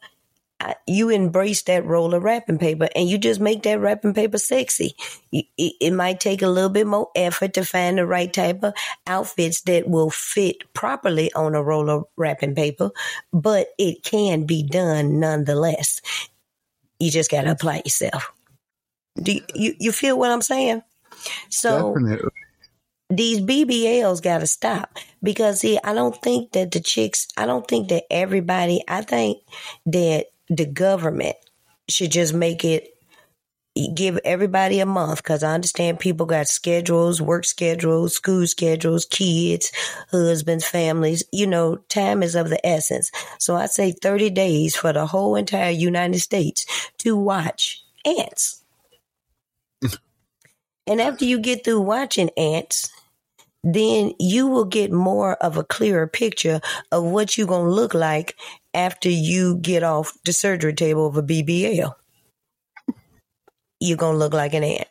you 0.86 1.10
embrace 1.10 1.62
that 1.62 1.84
roll 1.84 2.14
of 2.14 2.22
wrapping 2.22 2.58
paper 2.58 2.88
and 2.94 3.08
you 3.08 3.16
just 3.16 3.40
make 3.40 3.62
that 3.62 3.80
wrapping 3.80 4.14
paper 4.14 4.38
sexy. 4.38 4.96
It, 5.32 5.92
might 5.92 6.20
take 6.20 6.42
a 6.42 6.48
little 6.48 6.70
bit 6.70 6.86
more 6.86 7.10
effort 7.14 7.54
to 7.54 7.64
find 7.64 7.98
the 7.98 8.06
right 8.06 8.32
type 8.32 8.62
of 8.62 8.74
outfits 9.06 9.60
that 9.62 9.88
will 9.88 10.10
fit 10.10 10.72
properly 10.74 11.32
on 11.32 11.54
a 11.54 11.62
roll 11.62 11.88
of 11.90 12.04
wrapping 12.16 12.54
paper, 12.54 12.90
but 13.32 13.68
it 13.78 14.02
can 14.02 14.46
be 14.46 14.62
done 14.62 15.20
nonetheless. 15.20 16.00
You 16.98 17.10
just 17.10 17.30
got 17.30 17.42
to 17.42 17.52
apply 17.52 17.82
yourself. 17.84 18.32
Do 19.20 19.32
you, 19.32 19.42
you, 19.54 19.74
you 19.78 19.92
feel 19.92 20.18
what 20.18 20.30
I'm 20.30 20.42
saying? 20.42 20.82
So 21.50 21.94
Definitely. 21.94 22.30
these 23.10 23.40
BBLs 23.40 24.22
got 24.22 24.38
to 24.38 24.46
stop 24.46 24.98
because 25.22 25.60
see, 25.60 25.78
I 25.82 25.94
don't 25.94 26.20
think 26.20 26.52
that 26.52 26.72
the 26.72 26.80
chicks, 26.80 27.28
I 27.36 27.46
don't 27.46 27.66
think 27.66 27.88
that 27.88 28.04
everybody, 28.10 28.82
I 28.88 29.02
think 29.02 29.38
that 29.86 30.26
the 30.48 30.66
government 30.66 31.36
should 31.88 32.10
just 32.10 32.34
make 32.34 32.64
it 32.64 32.94
give 33.94 34.18
everybody 34.24 34.80
a 34.80 34.86
month 34.86 35.22
because 35.22 35.42
I 35.42 35.54
understand 35.54 36.00
people 36.00 36.26
got 36.26 36.48
schedules, 36.48 37.22
work 37.22 37.44
schedules, 37.44 38.14
school 38.14 38.46
schedules, 38.46 39.04
kids, 39.04 39.72
husbands, 40.10 40.66
families. 40.66 41.22
You 41.32 41.46
know, 41.46 41.76
time 41.88 42.22
is 42.22 42.34
of 42.34 42.50
the 42.50 42.64
essence. 42.66 43.12
So 43.38 43.54
I 43.54 43.66
say 43.66 43.92
30 43.92 44.30
days 44.30 44.74
for 44.74 44.92
the 44.92 45.06
whole 45.06 45.36
entire 45.36 45.70
United 45.70 46.18
States 46.18 46.66
to 46.98 47.16
watch 47.16 47.84
ants. 48.04 48.64
and 50.86 51.00
after 51.00 51.24
you 51.24 51.38
get 51.38 51.64
through 51.64 51.82
watching 51.82 52.30
ants, 52.36 52.90
then 53.62 54.12
you 54.18 54.46
will 54.46 54.64
get 54.64 54.92
more 54.92 55.34
of 55.36 55.56
a 55.56 55.64
clearer 55.64 56.06
picture 56.06 56.60
of 56.90 57.04
what 57.04 57.36
you're 57.36 57.46
going 57.46 57.66
to 57.66 57.74
look 57.74 57.94
like 57.94 58.36
after 58.74 59.08
you 59.08 59.56
get 59.56 59.82
off 59.82 60.16
the 60.24 60.32
surgery 60.32 60.74
table 60.74 61.06
of 61.06 61.16
a 61.16 61.22
BBL. 61.22 61.92
You're 63.80 63.96
going 63.96 64.14
to 64.14 64.18
look 64.18 64.32
like 64.32 64.54
an 64.54 64.64
ant. 64.64 64.88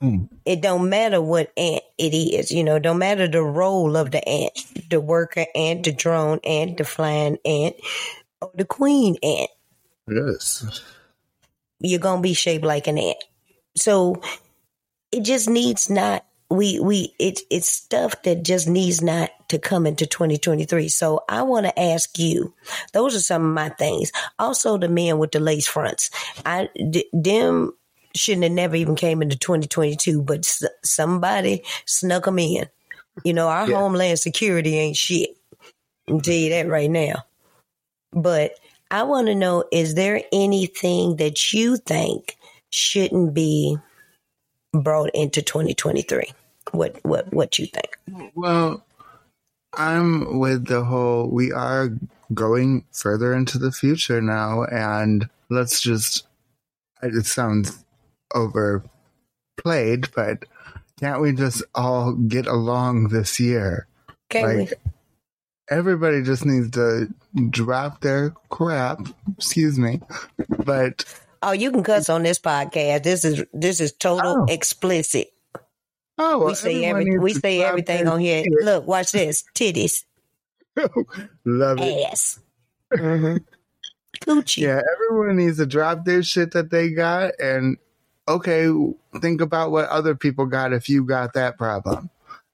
it 0.44 0.60
don't 0.60 0.88
matter 0.88 1.20
what 1.20 1.52
ant 1.56 1.82
it 1.98 2.14
is, 2.14 2.50
you 2.50 2.62
know, 2.62 2.78
don't 2.78 2.98
matter 2.98 3.26
the 3.26 3.42
role 3.42 3.96
of 3.96 4.10
the 4.10 4.26
ant, 4.28 4.52
the 4.90 5.00
worker 5.00 5.46
ant, 5.54 5.84
the 5.84 5.92
drone 5.92 6.40
ant, 6.44 6.76
the 6.76 6.84
flying 6.84 7.38
ant, 7.44 7.76
or 8.40 8.50
the 8.54 8.64
queen 8.64 9.16
ant. 9.22 9.50
Yes. 10.08 10.82
You're 11.80 12.00
going 12.00 12.18
to 12.18 12.22
be 12.22 12.34
shaped 12.34 12.64
like 12.64 12.86
an 12.86 12.98
ant. 12.98 13.22
So 13.76 14.20
it 15.10 15.22
just 15.22 15.48
needs 15.48 15.88
not 15.88 16.24
we 16.50 16.78
we 16.80 17.14
it 17.18 17.40
it's 17.50 17.68
stuff 17.68 18.22
that 18.22 18.44
just 18.44 18.68
needs 18.68 19.02
not 19.02 19.30
to 19.48 19.58
come 19.58 19.86
into 19.86 20.06
2023 20.06 20.88
so 20.88 21.20
i 21.28 21.42
want 21.42 21.66
to 21.66 21.78
ask 21.80 22.18
you 22.18 22.52
those 22.92 23.14
are 23.16 23.20
some 23.20 23.44
of 23.44 23.52
my 23.52 23.68
things. 23.70 24.12
Also 24.38 24.78
the 24.78 24.88
men 24.88 25.18
with 25.18 25.32
the 25.32 25.40
lace 25.40 25.66
fronts. 25.66 26.10
I 26.46 26.68
d- 26.90 27.08
them 27.12 27.72
shouldn't 28.14 28.44
have 28.44 28.52
never 28.52 28.76
even 28.76 28.94
came 28.96 29.22
into 29.22 29.36
2022 29.36 30.22
but 30.22 30.40
s- 30.40 30.64
somebody 30.84 31.62
snuck 31.86 32.24
them 32.24 32.38
in. 32.38 32.68
You 33.24 33.32
know 33.34 33.48
our 33.48 33.68
Yeah. 33.68 33.76
homeland 33.78 34.18
security 34.18 34.78
ain't 34.78 34.96
shit. 34.96 35.30
I'll 36.08 36.20
tell 36.20 36.34
you 36.34 36.50
that 36.50 36.68
right 36.68 36.90
now. 36.90 37.24
But 38.12 38.52
i 38.90 39.02
want 39.02 39.26
to 39.28 39.34
know 39.34 39.64
is 39.72 39.94
there 39.94 40.22
anything 40.32 41.16
that 41.16 41.52
you 41.52 41.76
think 41.76 42.36
shouldn't 42.70 43.34
be 43.34 43.76
brought 44.74 45.10
into 45.14 45.40
2023 45.40 46.32
what 46.72 46.98
what 47.04 47.32
what 47.32 47.58
you 47.58 47.66
think? 47.66 47.98
Well, 48.34 48.84
I'm 49.74 50.38
with 50.38 50.66
the 50.66 50.84
whole 50.84 51.28
we 51.28 51.52
are 51.52 51.90
going 52.32 52.84
further 52.92 53.34
into 53.34 53.58
the 53.58 53.72
future 53.72 54.20
now, 54.20 54.64
and 54.64 55.28
let's 55.50 55.80
just, 55.80 56.26
it 57.02 57.26
sounds 57.26 57.84
overplayed, 58.34 60.12
but 60.14 60.44
can't 60.98 61.20
we 61.20 61.32
just 61.32 61.62
all 61.74 62.12
get 62.12 62.46
along 62.46 63.08
this 63.08 63.38
year? 63.38 63.86
can 64.30 64.58
Like, 64.58 64.74
everybody 65.70 66.22
just 66.22 66.44
needs 66.44 66.70
to 66.72 67.12
drop 67.50 68.00
their 68.00 68.30
crap, 68.48 69.00
excuse 69.36 69.78
me, 69.78 70.00
but 70.64 71.04
we 71.04 71.23
oh 71.44 71.52
you 71.52 71.70
can 71.70 71.82
cuss 71.82 72.08
on 72.08 72.22
this 72.22 72.38
podcast 72.38 73.02
this 73.02 73.24
is 73.24 73.44
this 73.52 73.80
is 73.80 73.92
total 73.92 74.36
Oh. 74.38 74.46
explicit 74.52 75.28
oh, 76.18 76.38
well, 76.38 76.46
we 76.48 76.54
say 76.54 76.84
every 76.84 77.18
we 77.18 77.34
say 77.34 77.62
everything 77.62 78.06
on 78.08 78.20
here 78.20 78.42
shit. 78.42 78.64
look 78.64 78.86
watch 78.86 79.12
this 79.12 79.44
titties 79.54 80.04
Love 81.44 81.78
it. 81.80 82.06
ass 82.10 82.40
hmm 82.92 83.36
coochie 84.22 84.62
Yeah, 84.62 84.80
everyone 84.94 85.36
needs 85.36 85.58
to 85.58 85.66
drop 85.66 86.04
their 86.04 86.22
shit 86.22 86.52
that 86.52 86.70
they 86.70 86.90
got 86.90 87.32
and 87.38 87.76
okay, 88.26 88.70
think 89.20 89.40
about 89.40 89.70
what 89.70 89.88
other 89.88 90.14
people 90.14 90.46
got 90.46 90.72
if 90.72 90.88
you 90.88 91.04
got 91.04 91.34
that 91.34 91.58
problem. 91.58 92.08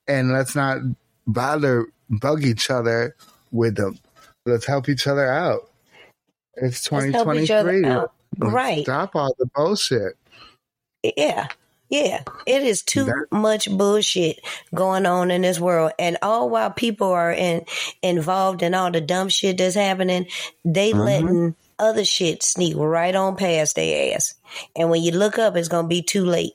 And 0.08 0.32
let's 0.32 0.56
not 0.56 0.78
bother 1.28 1.86
bug 2.08 2.42
each 2.44 2.70
other 2.70 3.14
with 3.52 3.76
them. 3.76 3.98
Let's 4.46 4.66
help 4.66 4.88
each 4.88 5.06
other 5.06 5.30
out. 5.30 5.70
It's 6.56 6.90
Let's 6.90 7.12
help 7.14 7.34
each 7.36 7.50
other 8.40 8.50
2023. 8.50 8.50
out. 8.50 8.52
Let's 8.52 8.54
Right. 8.54 8.84
Stop 8.84 9.16
all 9.16 9.34
the 9.38 9.46
bullshit. 9.54 10.16
Yeah. 11.16 11.48
Yeah. 11.88 12.22
It 12.46 12.62
is 12.62 12.82
too 12.82 13.04
That- 13.04 13.26
much 13.32 13.68
bullshit 13.70 14.40
going 14.74 15.06
on 15.06 15.30
in 15.30 15.42
this 15.42 15.58
world. 15.58 15.92
And 15.98 16.18
all 16.22 16.48
while 16.48 16.70
people 16.70 17.08
are 17.08 17.32
in 17.32 17.64
involved 18.02 18.62
in 18.62 18.74
all 18.74 18.90
the 18.92 19.00
dumb 19.00 19.28
shit 19.28 19.58
that's 19.58 19.74
happening, 19.74 20.26
they 20.64 20.92
Mhm. 20.92 21.04
letting 21.04 21.54
other 21.78 22.04
shit 22.04 22.42
sneak 22.42 22.74
right 22.76 23.14
on 23.16 23.36
past 23.36 23.74
their 23.74 24.14
ass. 24.14 24.34
And 24.76 24.90
when 24.90 25.02
you 25.02 25.12
look 25.12 25.38
up, 25.38 25.56
it's 25.56 25.68
gonna 25.68 25.88
be 25.88 26.02
too 26.02 26.24
late. 26.24 26.52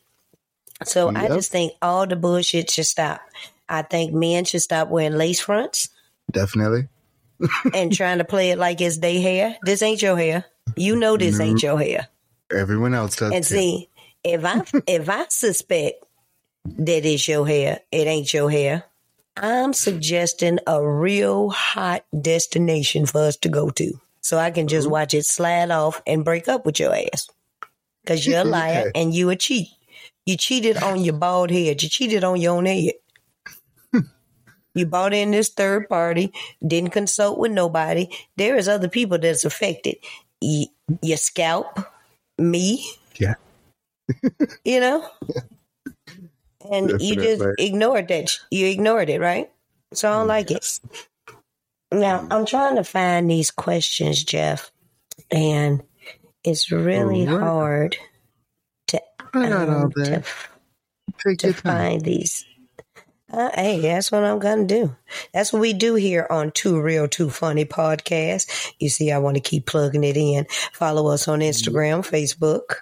So 0.84 1.10
I 1.16 1.28
just 1.30 1.52
think 1.52 1.74
all 1.82 2.06
the 2.06 2.16
bullshit 2.16 2.70
should 2.70 2.86
stop. 2.86 3.22
I 3.68 3.82
think 3.82 4.14
men 4.14 4.46
should 4.46 4.62
stop 4.62 4.90
wearing 4.90 5.14
lace 5.18 5.40
fronts 5.40 5.90
Definitely. 6.32 6.88
And 7.74 7.94
trying 7.94 8.20
to 8.20 8.26
play 8.26 8.52
it 8.52 8.58
like 8.58 8.82
it's 8.82 8.98
their 8.98 9.22
hair. 9.22 9.58
This 9.64 9.82
ain't 9.82 10.02
your 10.02 10.18
hair. 10.18 10.46
You 10.76 10.96
know 10.96 11.18
this 11.18 11.40
ain't 11.40 11.62
your 11.62 11.80
hair. 11.80 12.08
Everyone 12.52 12.94
else 12.94 13.16
does. 13.16 13.32
And 13.32 13.46
see, 13.46 13.90
if 14.24 14.44
I 14.44 14.62
if 14.88 15.10
I 15.10 15.26
suspect 15.30 16.04
that 16.66 17.06
it's 17.06 17.28
your 17.28 17.48
hair, 17.48 17.82
it 17.92 18.08
ain't 18.08 18.34
your 18.34 18.50
hair. 18.50 18.84
I'm 19.38 19.74
suggesting 19.74 20.60
a 20.66 20.86
real 20.86 21.50
hot 21.50 22.06
destination 22.20 23.06
for 23.06 23.20
us 23.22 23.38
to 23.38 23.50
go 23.50 23.70
to, 23.72 24.00
so 24.22 24.38
I 24.38 24.52
can 24.52 24.68
just 24.68 24.86
mm-hmm. 24.86 24.94
watch 24.94 25.14
it 25.14 25.26
slide 25.26 25.72
off 25.72 26.02
and 26.08 26.26
break 26.26 26.48
up 26.48 26.66
with 26.66 26.80
your 26.80 26.96
ass. 26.96 27.30
Cause 28.06 28.26
you're 28.26 28.42
a 28.42 28.44
liar 28.46 28.92
and 28.96 29.14
you 29.14 29.30
a 29.30 29.36
cheat. 29.36 29.68
You 30.26 30.38
cheated 30.38 30.78
on 30.78 31.04
your 31.04 31.16
bald 31.16 31.52
head. 31.52 31.84
You 31.84 31.90
cheated 31.90 32.24
on 32.24 32.40
your 32.42 32.56
own 32.56 32.66
head. 32.66 32.94
You 34.76 34.86
bought 34.86 35.14
in 35.14 35.32
this 35.32 35.50
third 35.50 35.90
party, 35.90 36.32
didn't 36.66 36.92
consult 36.92 37.40
with 37.40 37.52
nobody. 37.52 38.08
There 38.38 38.58
is 38.58 38.68
other 38.68 38.88
people 38.90 39.18
that's 39.18 39.46
affected. 39.46 39.96
Y- 40.42 40.68
your 41.02 41.18
scalp, 41.18 41.80
me, 42.38 42.86
Yeah. 43.18 43.36
you 44.66 44.80
know? 44.80 45.10
And 46.72 47.00
you 47.00 47.16
just 47.16 47.44
ignored 47.60 48.08
that. 48.08 48.40
You 48.50 48.66
ignored 48.68 49.10
it, 49.10 49.20
right? 49.22 49.52
So 49.94 50.10
I 50.10 50.18
don't 50.18 50.28
like 50.28 50.50
it. 50.50 50.80
Now, 51.92 52.28
I'm 52.32 52.46
trying 52.46 52.76
to 52.76 52.84
find 52.84 53.30
these 53.30 53.52
questions, 53.52 54.24
Jeff, 54.24 54.72
and 55.32 55.84
it's 56.44 56.72
really 56.72 57.26
hard 57.26 57.98
to, 58.88 59.02
I 59.34 59.50
got 59.50 59.70
all 59.70 59.84
um, 59.84 59.92
to, 59.92 61.36
to 61.36 61.54
find 61.54 62.02
these. 62.02 62.46
Uh, 63.36 63.50
hey, 63.54 63.82
that's 63.82 64.14
what 64.14 64.24
I'm 64.24 64.40
going 64.40 64.66
to 64.66 64.76
do. 64.82 64.96
That's 65.34 65.52
what 65.52 65.60
we 65.60 65.74
do 65.74 65.96
here 65.96 66.26
on 66.30 66.52
Too 66.52 66.80
Real, 66.80 67.06
Too 67.06 67.30
Funny 67.30 67.66
podcast. 67.66 68.72
You 68.80 68.88
see, 68.88 69.12
I 69.12 69.18
want 69.18 69.36
to 69.36 69.42
keep 69.42 69.66
plugging 69.66 70.06
it 70.06 70.16
in. 70.16 70.46
Follow 70.72 71.10
us 71.10 71.28
on 71.28 71.40
Instagram, 71.40 72.08
Facebook, 72.08 72.78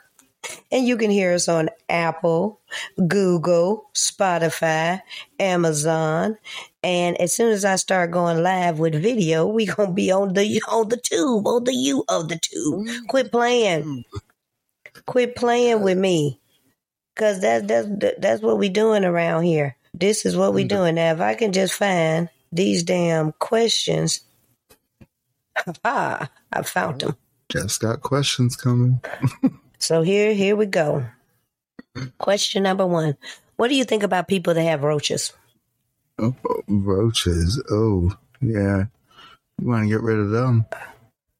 And 0.71 0.85
you 0.85 0.95
can 0.95 1.09
hear 1.09 1.33
us 1.33 1.47
on 1.47 1.69
Apple, 1.89 2.61
Google, 3.07 3.89
Spotify, 3.95 5.01
Amazon. 5.39 6.37
And 6.83 7.19
as 7.19 7.35
soon 7.35 7.51
as 7.51 7.65
I 7.65 7.77
start 7.77 8.11
going 8.11 8.43
live 8.43 8.77
with 8.77 8.93
video, 9.01 9.47
we 9.47 9.65
gonna 9.65 9.91
be 9.91 10.11
on 10.11 10.33
the 10.33 10.61
on 10.69 10.89
the 10.89 10.97
tube, 10.97 11.47
on 11.47 11.63
the 11.63 11.73
U 11.73 12.03
of 12.09 12.29
the 12.29 12.37
tube. 12.37 13.07
Quit 13.07 13.31
playing. 13.31 14.05
Quit 15.07 15.35
playing 15.35 15.81
with 15.81 15.97
me. 15.97 16.39
Cause 17.15 17.41
that's 17.41 17.65
that's 17.65 17.87
that's 18.19 18.41
what 18.43 18.59
we 18.59 18.69
doing 18.69 19.03
around 19.03 19.43
here. 19.45 19.77
This 19.93 20.25
is 20.25 20.35
what 20.35 20.53
we 20.53 20.63
mm-hmm. 20.63 20.75
doing. 20.75 20.95
Now 20.95 21.11
if 21.11 21.21
I 21.21 21.35
can 21.35 21.51
just 21.51 21.73
find 21.73 22.29
these 22.51 22.83
damn 22.83 23.31
questions. 23.33 24.21
Ha 25.85 26.29
I 26.51 26.61
found 26.63 27.01
them. 27.01 27.15
Jeff's 27.49 27.77
got 27.77 28.01
questions 28.01 28.55
coming. 28.55 29.01
So 29.83 30.01
here, 30.01 30.33
here 30.33 30.55
we 30.55 30.65
go. 30.65 31.05
Question 32.17 32.63
number 32.63 32.87
one: 32.87 33.17
What 33.57 33.67
do 33.67 33.75
you 33.75 33.83
think 33.83 34.01
about 34.01 34.29
people 34.29 34.53
that 34.53 34.63
have 34.63 34.81
roaches? 34.81 35.33
Oh, 36.17 36.33
roaches. 36.69 37.61
Oh, 37.69 38.17
yeah. 38.39 38.85
You 39.59 39.67
want 39.67 39.83
to 39.83 39.89
get 39.89 39.99
rid 39.99 40.19
of 40.19 40.29
them. 40.29 40.65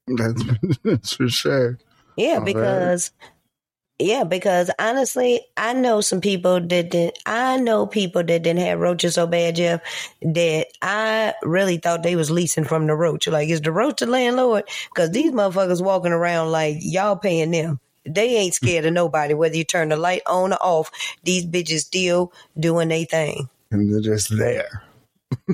That's, 0.07 0.43
that's 0.83 1.13
for 1.13 1.29
sure. 1.29 1.79
Yeah, 2.17 2.39
All 2.39 2.53
right. 2.53 3.10
Yeah, 4.00 4.23
because 4.23 4.71
honestly, 4.79 5.41
I 5.55 5.73
know 5.73 6.01
some 6.01 6.19
people 6.19 6.59
that 6.59 6.89
didn't. 6.89 7.17
I 7.25 7.57
know 7.57 7.85
people 7.85 8.23
that 8.23 8.43
didn't 8.43 8.59
have 8.59 8.79
roaches 8.79 9.15
so 9.15 9.27
bad, 9.27 9.55
Jeff, 9.55 9.81
that 10.21 10.67
I 10.81 11.35
really 11.43 11.77
thought 11.77 12.03
they 12.03 12.15
was 12.15 12.31
leasing 12.31 12.63
from 12.63 12.88
the 12.88 12.95
roach. 12.95 13.27
Like, 13.27 13.50
is 13.50 13.62
the 13.62 13.71
roach 13.71 14.00
the 14.00 14.07
landlord? 14.07 14.63
Because 14.89 15.12
these 15.12 15.31
motherfuckers 15.31 15.83
walking 15.83 16.12
around 16.12 16.51
like 16.51 16.77
y'all 16.79 17.15
paying 17.15 17.51
them. 17.51 17.79
They 18.05 18.35
ain't 18.35 18.53
mm. 18.53 18.55
scared 18.55 18.85
of 18.85 18.93
nobody. 18.93 19.33
Whether 19.35 19.55
you 19.55 19.63
turn 19.63 19.89
the 19.89 19.95
light 19.95 20.23
on 20.25 20.53
or 20.53 20.57
off, 20.62 20.91
these 21.23 21.45
bitches 21.45 21.79
still 21.79 22.33
doing 22.59 22.89
their 22.89 23.05
thing. 23.05 23.47
And 23.71 23.93
they're 23.93 24.01
just 24.01 24.35
there. 24.35 24.83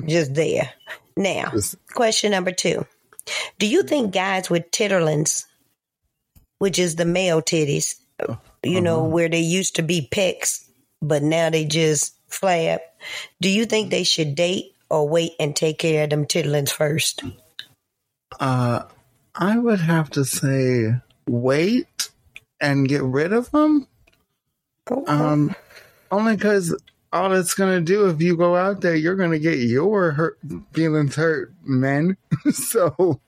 just 0.06 0.34
there. 0.34 0.72
Now, 1.16 1.50
Just- 1.52 1.76
question 1.94 2.30
number 2.30 2.52
two. 2.52 2.86
Do 3.58 3.66
you 3.66 3.82
think 3.82 4.12
guys 4.12 4.50
with 4.50 4.70
titterlings, 4.70 5.44
which 6.58 6.78
is 6.78 6.96
the 6.96 7.04
male 7.04 7.42
titties, 7.42 7.99
you 8.62 8.80
know, 8.80 9.04
where 9.04 9.28
they 9.28 9.40
used 9.40 9.76
to 9.76 9.82
be 9.82 10.08
pecs, 10.10 10.64
but 11.00 11.22
now 11.22 11.50
they 11.50 11.64
just 11.64 12.14
flab, 12.30 12.80
do 13.40 13.48
you 13.48 13.66
think 13.66 13.90
they 13.90 14.04
should 14.04 14.34
date 14.34 14.74
or 14.88 15.08
wait 15.08 15.32
and 15.38 15.54
take 15.54 15.78
care 15.78 16.04
of 16.04 16.10
them 16.10 16.26
titterlings 16.26 16.70
first? 16.70 17.22
Uh, 18.38 18.84
I 19.34 19.58
would 19.58 19.80
have 19.80 20.10
to 20.10 20.24
say 20.24 20.94
wait 21.26 22.10
and 22.60 22.88
get 22.88 23.02
rid 23.02 23.32
of 23.32 23.50
them. 23.50 23.86
Um, 25.06 25.54
only 26.10 26.36
because 26.36 26.76
all 27.12 27.32
it's 27.32 27.54
gonna 27.54 27.80
do 27.80 28.08
if 28.08 28.20
you 28.20 28.36
go 28.36 28.56
out 28.56 28.80
there, 28.80 28.94
you're 28.94 29.16
gonna 29.16 29.38
get 29.38 29.58
your 29.58 30.12
hurt 30.12 30.38
feelings 30.72 31.14
hurt, 31.14 31.52
men. 31.64 32.16
so 32.50 33.20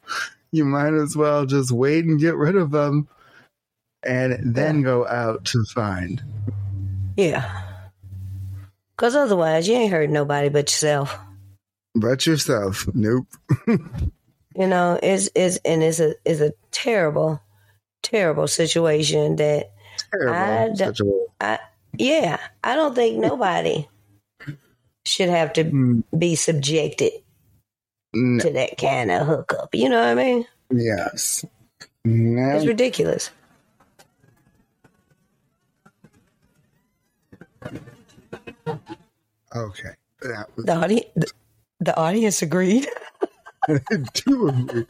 you 0.51 0.65
might 0.65 0.95
as 0.95 1.17
well 1.17 1.47
just 1.47 1.71
wait 1.71 2.05
and 2.05 2.21
get 2.21 2.37
rid 2.37 2.57
of 2.57 2.71
them, 2.71 3.09
and 4.04 4.54
then 4.54 4.82
go 4.82 5.06
out 5.06 5.44
to 5.47 5.64
find. 5.64 6.23
yeah. 7.16 7.61
Because 8.97 9.16
otherwise, 9.16 9.66
you 9.66 9.75
ain't 9.75 9.90
hurt 9.90 10.11
nobody 10.11 10.49
but 10.49 10.71
yourself. 10.71 11.18
But 11.94 12.26
yourself, 12.26 12.87
nope. 12.94 13.26
You 14.54 14.66
know, 14.66 14.99
it's, 15.02 15.30
it's, 15.35 15.56
and 15.64 15.82
it's 15.82 15.99
a, 15.99 16.14
it's 16.26 16.40
a 16.42 16.52
terrible, 16.73 17.40
terrible 18.02 18.47
situation 18.47 19.37
that 19.37 19.71
I 20.12 20.68
Terrible. 20.68 20.76
Such 20.76 21.00
a- 21.00 21.26
I 21.40 21.59
yeah, 21.99 22.38
I 22.62 22.75
don't 22.75 22.94
think 22.94 23.16
nobody 23.18 23.88
should 25.06 25.30
have 25.30 25.54
to 25.54 25.64
Mm, 25.64 26.04
be 26.18 26.35
subjected 26.37 27.12
no, 28.12 28.42
to 28.44 28.50
that 28.52 28.76
kind 28.76 29.11
of 29.11 29.26
hookup. 29.26 29.75
You 29.75 29.88
know 29.88 30.00
what 30.00 30.09
I 30.09 30.14
mean? 30.14 30.47
yes. 30.71 31.44
No. 32.04 32.56
It's 32.56 32.66
ridiculous. 32.66 33.30
Okay. 39.55 39.91
That 40.23 40.49
was 40.57 40.65
The 40.65 40.75
audience, 40.75 41.07
the, 41.17 41.33
the 41.81 41.97
audience 41.97 42.43
agreed. 42.43 42.89
two 44.15 44.49
of 44.49 44.59
you. 44.75 44.87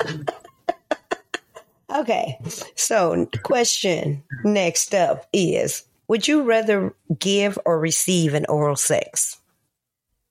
Okay, 1.95 2.39
so 2.75 3.27
question 3.43 4.23
next 4.45 4.95
up 4.95 5.27
is: 5.33 5.85
Would 6.09 6.27
you 6.27 6.43
rather 6.43 6.95
give 7.19 7.59
or 7.67 7.79
receive 7.79 8.33
an 8.35 8.47
oral 8.49 8.77
sex? 8.77 9.39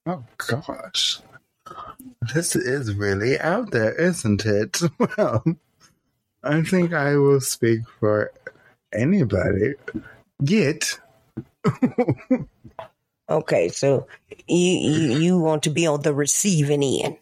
Oh 0.06 0.24
gosh. 0.38 1.20
This 2.34 2.56
is 2.56 2.96
really 2.96 3.40
out 3.40 3.72
there, 3.72 3.94
isn't 3.94 4.46
it? 4.46 4.82
Well, 5.18 5.44
I 6.44 6.64
think 6.64 6.94
I 6.94 7.16
will 7.18 7.42
speak 7.42 7.82
for 8.00 8.32
anybody. 8.92 9.76
Get 10.44 11.00
Okay, 13.30 13.70
so 13.70 14.08
you 14.48 14.58
you, 14.58 15.20
you 15.20 15.40
want 15.40 15.64
to 15.64 15.70
be 15.70 15.88
on 15.88 16.02
the 16.02 16.14
receiving 16.14 16.84
end? 16.84 17.18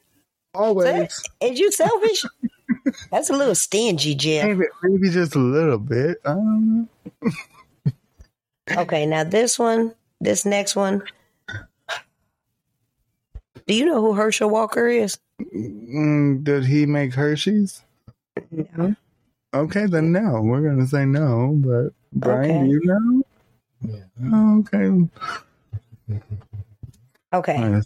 always 0.56 1.22
Is 1.40 1.60
you 1.60 1.72
selfish? 1.72 2.26
That's 3.12 3.30
a 3.30 3.34
little 3.34 3.54
stingy, 3.54 4.16
Jeff. 4.16 4.48
maybe, 4.48 4.66
maybe 4.82 5.10
just 5.12 5.36
a 5.36 5.40
little 5.40 5.78
bit. 5.78 6.18
I 6.26 6.34
don't 6.34 6.90
know. 7.24 7.32
Okay, 8.72 9.06
now 9.06 9.24
this 9.24 9.60
one, 9.60 9.94
this 10.20 10.46
next 10.46 10.76
one. 10.76 11.04
Do 13.68 13.74
you 13.76 13.86
know 13.86 14.02
who 14.02 14.14
Herschel 14.14 14.50
Walker 14.50 14.88
is? 14.88 15.20
Mm, 15.56 16.44
did 16.44 16.66
he 16.66 16.88
make 16.88 17.14
Hershey's? 17.14 17.84
No. 18.52 18.96
Okay, 19.54 19.86
then 19.86 20.12
no. 20.12 20.42
We're 20.42 20.62
gonna 20.62 20.88
say 20.88 21.06
no. 21.06 21.54
But 21.56 21.94
Brian, 22.14 22.50
Okay. 22.50 22.60
do 22.64 22.66
you 22.68 22.82
know? 22.84 23.24
Oh, 24.32 24.60
okay. 24.60 25.08
Okay, 27.32 27.82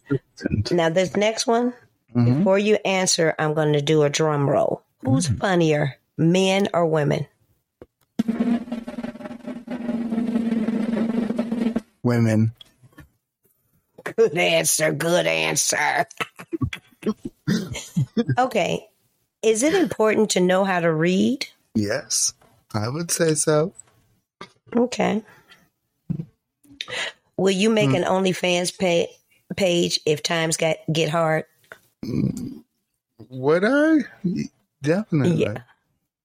now 0.72 0.90
this 0.90 1.16
next 1.18 1.46
one. 1.48 1.74
Mhm. 2.16 2.38
Before 2.38 2.58
you 2.58 2.76
answer, 2.86 3.36
I'm 3.38 3.54
going 3.54 3.74
to 3.74 3.82
do 3.82 4.04
a 4.04 4.10
drum 4.10 4.50
roll. 4.50 4.82
Who's 5.04 5.28
funnier, 5.28 5.98
men 6.18 6.70
or 6.74 6.86
women? 6.86 7.28
Women. 12.04 12.52
Good 14.04 14.38
answer. 14.38 14.92
Good 14.92 15.26
answer. 15.28 16.06
okay, 18.38 18.88
is 19.42 19.64
it 19.64 19.74
important 19.74 20.30
to 20.32 20.40
know 20.40 20.64
how 20.64 20.80
to 20.80 20.92
read? 20.92 21.48
Yes, 21.76 22.34
I 22.74 22.88
would 22.90 23.12
say 23.12 23.34
so. 23.36 23.74
Okay. 24.76 25.22
Will 27.38 27.52
you 27.52 27.70
make 27.70 27.90
mm. 27.90 27.98
an 27.98 28.04
OnlyFans 28.04 28.78
pa- 28.78 29.12
page 29.56 30.00
if 30.06 30.24
times 30.24 30.58
get 30.58 30.84
get 30.92 31.10
hard? 31.10 31.46
Would 33.30 33.64
I? 33.66 34.00
Definitely. 34.82 35.44
Yeah. 35.44 35.58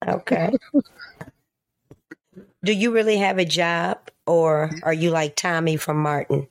Okay. 0.06 0.52
Do 2.64 2.72
you 2.72 2.92
really 2.92 3.18
have 3.18 3.38
a 3.38 3.44
job 3.44 3.98
or 4.26 4.70
are 4.82 4.92
you 4.92 5.10
like 5.10 5.36
Tommy 5.36 5.76
from 5.76 5.98
Martin? 5.98 6.48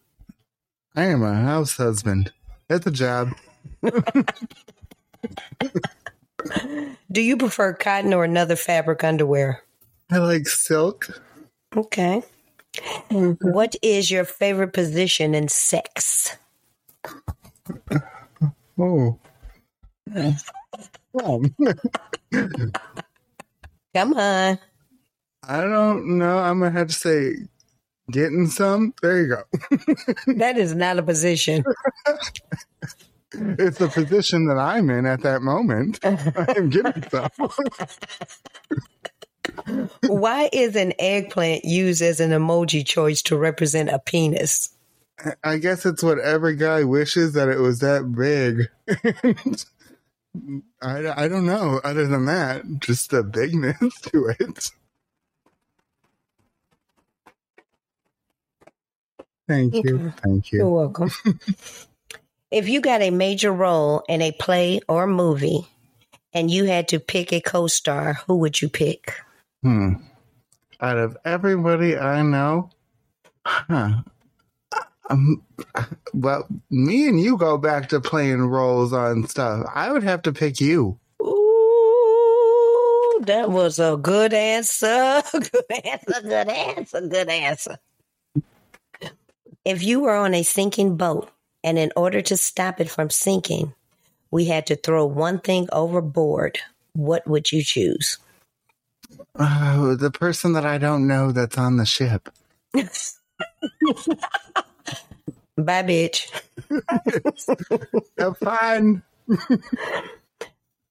I 0.95 1.05
am 1.05 1.21
a 1.21 1.35
house 1.35 1.77
husband. 1.77 2.31
It's 2.69 2.87
a 2.87 2.91
job. 2.91 3.29
Do 7.11 7.21
you 7.21 7.37
prefer 7.37 7.73
cotton 7.73 8.13
or 8.13 8.23
another 8.23 8.55
fabric 8.55 9.03
underwear? 9.03 9.61
I 10.09 10.17
like 10.17 10.47
silk. 10.47 11.21
Okay. 11.75 12.23
What 13.09 13.75
is 13.81 14.11
your 14.11 14.25
favorite 14.25 14.73
position 14.73 15.33
in 15.35 15.47
sex? 15.47 16.37
Oh. 18.79 19.19
Um, 21.23 21.55
Come 23.95 24.13
on. 24.13 24.59
I 25.47 25.61
don't 25.61 26.17
know. 26.19 26.37
I'm 26.37 26.59
gonna 26.59 26.71
have 26.71 26.89
to 26.89 26.93
say 26.93 27.33
getting 28.11 28.47
some. 28.47 28.93
There 29.01 29.21
you 29.21 29.27
go. 29.27 29.43
That 30.35 30.57
is 30.57 30.75
not 30.75 30.99
a 30.99 31.03
position. 31.03 31.63
It's 33.33 33.79
the 33.79 33.89
position 33.89 34.45
that 34.47 34.57
I'm 34.59 34.91
in 34.91 35.07
at 35.07 35.23
that 35.23 35.41
moment. 35.41 35.99
I 36.03 36.53
am 36.55 36.69
getting 36.69 37.03
some. 37.09 37.29
Why 40.07 40.49
is 40.51 40.75
an 40.75 40.93
eggplant 40.99 41.65
used 41.65 42.01
as 42.01 42.19
an 42.19 42.31
emoji 42.31 42.85
choice 42.85 43.21
to 43.23 43.37
represent 43.37 43.89
a 43.89 43.99
penis? 43.99 44.69
I 45.43 45.57
guess 45.57 45.85
it's 45.85 46.03
what 46.03 46.19
every 46.19 46.55
guy 46.55 46.83
wishes 46.83 47.33
that 47.33 47.49
it 47.49 47.59
was 47.59 47.79
that 47.79 48.11
big. 48.13 48.69
I, 50.81 51.23
I 51.23 51.27
don't 51.27 51.45
know. 51.45 51.81
Other 51.83 52.05
than 52.05 52.25
that, 52.25 52.63
just 52.79 53.09
the 53.09 53.23
bigness 53.23 54.01
to 54.13 54.33
it. 54.39 54.71
Thank 59.47 59.73
you. 59.73 60.13
Thank 60.23 60.51
you. 60.51 60.59
You're 60.59 60.69
welcome. 60.69 61.09
if 62.51 62.67
you 62.67 62.81
got 62.81 63.01
a 63.01 63.09
major 63.09 63.51
role 63.51 64.03
in 64.09 64.21
a 64.21 64.33
play 64.33 64.81
or 64.87 65.07
movie 65.07 65.65
and 66.33 66.51
you 66.51 66.65
had 66.65 66.89
to 66.89 66.99
pick 66.99 67.31
a 67.31 67.41
co 67.41 67.67
star, 67.67 68.13
who 68.27 68.35
would 68.37 68.61
you 68.61 68.69
pick? 68.69 69.15
Hmm. 69.63 69.93
Out 70.79 70.97
of 70.97 71.17
everybody 71.25 71.97
I 71.97 72.21
know, 72.21 72.69
huh? 73.45 74.03
Um, 75.09 75.41
well, 76.13 76.47
me 76.69 77.07
and 77.07 77.19
you 77.19 77.37
go 77.37 77.57
back 77.57 77.89
to 77.89 78.01
playing 78.01 78.41
roles 78.41 78.93
on 78.93 79.27
stuff. 79.27 79.65
I 79.73 79.91
would 79.91 80.03
have 80.03 80.21
to 80.23 80.33
pick 80.33 80.61
you. 80.61 80.99
Ooh, 81.21 83.21
that 83.25 83.49
was 83.49 83.79
a 83.79 83.97
good 83.97 84.33
answer. 84.33 85.23
Good 85.33 85.85
answer. 85.85 86.21
Good 86.21 86.49
answer. 86.49 87.01
Good 87.01 87.29
answer. 87.29 87.77
If 89.65 89.83
you 89.83 90.01
were 90.01 90.15
on 90.15 90.33
a 90.33 90.43
sinking 90.43 90.97
boat 90.97 91.29
and 91.63 91.79
in 91.79 91.91
order 91.95 92.21
to 92.21 92.37
stop 92.37 92.79
it 92.79 92.89
from 92.89 93.09
sinking, 93.09 93.73
we 94.31 94.45
had 94.45 94.67
to 94.67 94.75
throw 94.75 95.05
one 95.05 95.39
thing 95.39 95.67
overboard, 95.71 96.59
what 96.93 97.27
would 97.27 97.51
you 97.51 97.63
choose? 97.63 98.17
Oh, 99.39 99.95
the 99.95 100.11
person 100.11 100.53
that 100.53 100.65
I 100.65 100.77
don't 100.77 101.07
know 101.07 101.31
that's 101.31 101.57
on 101.57 101.77
the 101.77 101.85
ship. 101.85 102.29
Bye, 105.57 105.83
bitch. 105.83 106.29
Have 108.17 108.37
fun. 108.37 109.03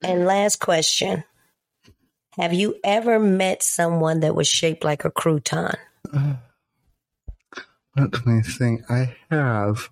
And 0.02 0.24
last 0.26 0.60
question 0.60 1.24
Have 2.32 2.52
you 2.52 2.76
ever 2.84 3.18
met 3.18 3.62
someone 3.62 4.20
that 4.20 4.34
was 4.34 4.48
shaped 4.48 4.84
like 4.84 5.04
a 5.04 5.10
crouton? 5.10 5.74
Let 7.96 8.26
me 8.26 8.42
think. 8.42 8.82
I 8.90 9.16
have. 9.30 9.88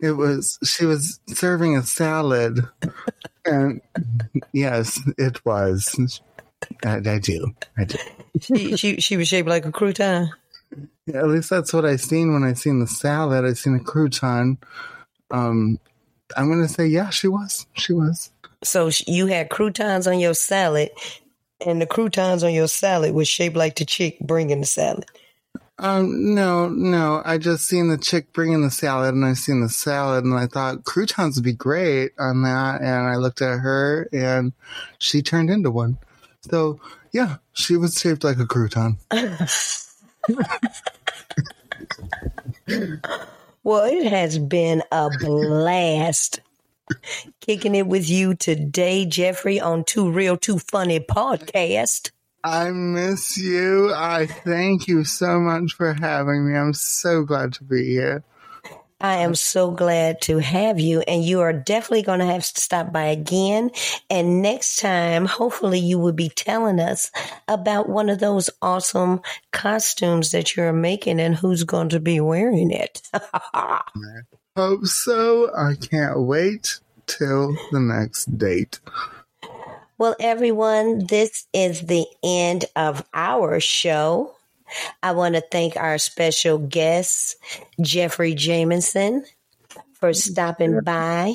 It 0.00 0.12
was 0.12 0.58
she 0.64 0.86
was 0.86 1.20
serving 1.28 1.76
a 1.76 1.82
salad, 1.82 2.66
and 3.44 3.80
yes, 4.52 5.00
it 5.18 5.44
was. 5.44 6.20
I, 6.84 6.96
I 6.96 7.18
do. 7.18 7.54
I 7.76 7.84
do. 7.84 7.98
She, 8.40 8.76
she, 8.76 9.00
she 9.00 9.16
was 9.16 9.28
shaped 9.28 9.48
like 9.48 9.66
a 9.66 9.72
crouton. 9.72 10.30
Yeah, 11.06 11.18
at 11.18 11.28
least 11.28 11.50
that's 11.50 11.72
what 11.72 11.84
I 11.84 11.96
seen 11.96 12.32
when 12.32 12.42
I 12.42 12.54
seen 12.54 12.80
the 12.80 12.86
salad. 12.86 13.44
I 13.44 13.52
seen 13.52 13.76
a 13.76 13.78
crouton. 13.78 14.58
Um, 15.30 15.78
I'm 16.36 16.48
gonna 16.48 16.68
say 16.68 16.86
yeah, 16.86 17.10
she 17.10 17.28
was. 17.28 17.66
She 17.74 17.92
was. 17.92 18.30
So 18.62 18.90
you 19.06 19.26
had 19.26 19.50
croutons 19.50 20.06
on 20.06 20.18
your 20.18 20.34
salad, 20.34 20.90
and 21.64 21.80
the 21.80 21.86
croutons 21.86 22.42
on 22.42 22.52
your 22.54 22.68
salad 22.68 23.14
was 23.14 23.28
shaped 23.28 23.56
like 23.56 23.76
the 23.76 23.84
chick 23.84 24.18
bringing 24.20 24.60
the 24.60 24.66
salad. 24.66 25.06
Um, 25.78 26.34
no, 26.34 26.68
no. 26.68 27.22
I 27.24 27.38
just 27.38 27.66
seen 27.66 27.88
the 27.88 27.98
chick 27.98 28.32
bringing 28.32 28.62
the 28.62 28.70
salad, 28.70 29.14
and 29.14 29.24
I 29.24 29.34
seen 29.34 29.60
the 29.60 29.68
salad, 29.68 30.24
and 30.24 30.34
I 30.34 30.46
thought 30.46 30.84
croutons 30.84 31.36
would 31.36 31.44
be 31.44 31.52
great 31.52 32.12
on 32.18 32.42
that. 32.42 32.80
And 32.80 33.06
I 33.06 33.16
looked 33.16 33.42
at 33.42 33.58
her, 33.58 34.08
and 34.12 34.52
she 34.98 35.22
turned 35.22 35.50
into 35.50 35.70
one. 35.70 35.98
So 36.42 36.80
yeah, 37.12 37.36
she 37.52 37.76
was 37.76 37.98
shaped 37.98 38.24
like 38.24 38.38
a 38.38 38.44
crouton. 38.44 38.96
Well, 43.64 43.84
it 43.84 44.06
has 44.06 44.38
been 44.38 44.82
a 44.92 45.10
blast 45.20 46.40
kicking 47.40 47.74
it 47.74 47.86
with 47.86 48.10
you 48.10 48.34
today, 48.34 49.06
Jefrie, 49.06 49.58
on 49.58 49.84
Too 49.84 50.10
Real, 50.10 50.36
Too 50.36 50.58
Funny 50.58 51.00
podcast. 51.00 52.10
I 52.44 52.70
miss 52.72 53.38
you. 53.38 53.90
I 53.94 54.26
thank 54.26 54.86
you 54.86 55.02
so 55.04 55.40
much 55.40 55.72
for 55.72 55.94
having 55.94 56.46
me. 56.46 56.58
I'm 56.58 56.74
so 56.74 57.24
glad 57.24 57.54
to 57.54 57.64
be 57.64 57.86
here. 57.86 58.22
I 59.00 59.16
am 59.16 59.34
so 59.34 59.70
glad 59.70 60.20
to 60.22 60.38
have 60.38 60.78
you, 60.78 61.00
and 61.00 61.24
you 61.24 61.40
are 61.40 61.52
definitely 61.54 62.02
going 62.02 62.20
to 62.20 62.26
have 62.26 62.42
to 62.42 62.60
stop 62.60 62.92
by 62.92 63.06
again. 63.06 63.70
And 64.10 64.42
next 64.42 64.78
time, 64.78 65.24
hopefully, 65.24 65.78
you 65.78 65.98
will 65.98 66.12
be 66.12 66.28
telling 66.28 66.80
us 66.80 67.10
about 67.48 67.88
one 67.88 68.10
of 68.10 68.18
those 68.18 68.50
awesome 68.60 69.20
costumes 69.50 70.30
that 70.32 70.54
you're 70.54 70.72
making 70.72 71.20
and 71.20 71.34
who's 71.34 71.64
going 71.64 71.88
to 71.90 72.00
be 72.00 72.20
wearing 72.20 72.70
it. 72.70 73.02
Hope 74.56 74.84
so. 74.84 75.50
I 75.54 75.74
can't 75.74 76.20
wait 76.20 76.78
till 77.06 77.56
the 77.72 77.80
next 77.80 78.38
date. 78.38 78.80
Well, 79.98 80.16
everyone, 80.18 81.06
this 81.06 81.46
is 81.52 81.82
the 81.82 82.06
end 82.22 82.64
of 82.74 83.04
our 83.14 83.60
show. 83.60 84.34
I 85.02 85.12
want 85.12 85.36
to 85.36 85.40
thank 85.40 85.76
our 85.76 85.98
special 85.98 86.58
guest, 86.58 87.36
Jefrie 87.80 88.34
Jameson, 88.34 89.24
for 89.94 90.12
stopping 90.12 90.80
by 90.84 91.34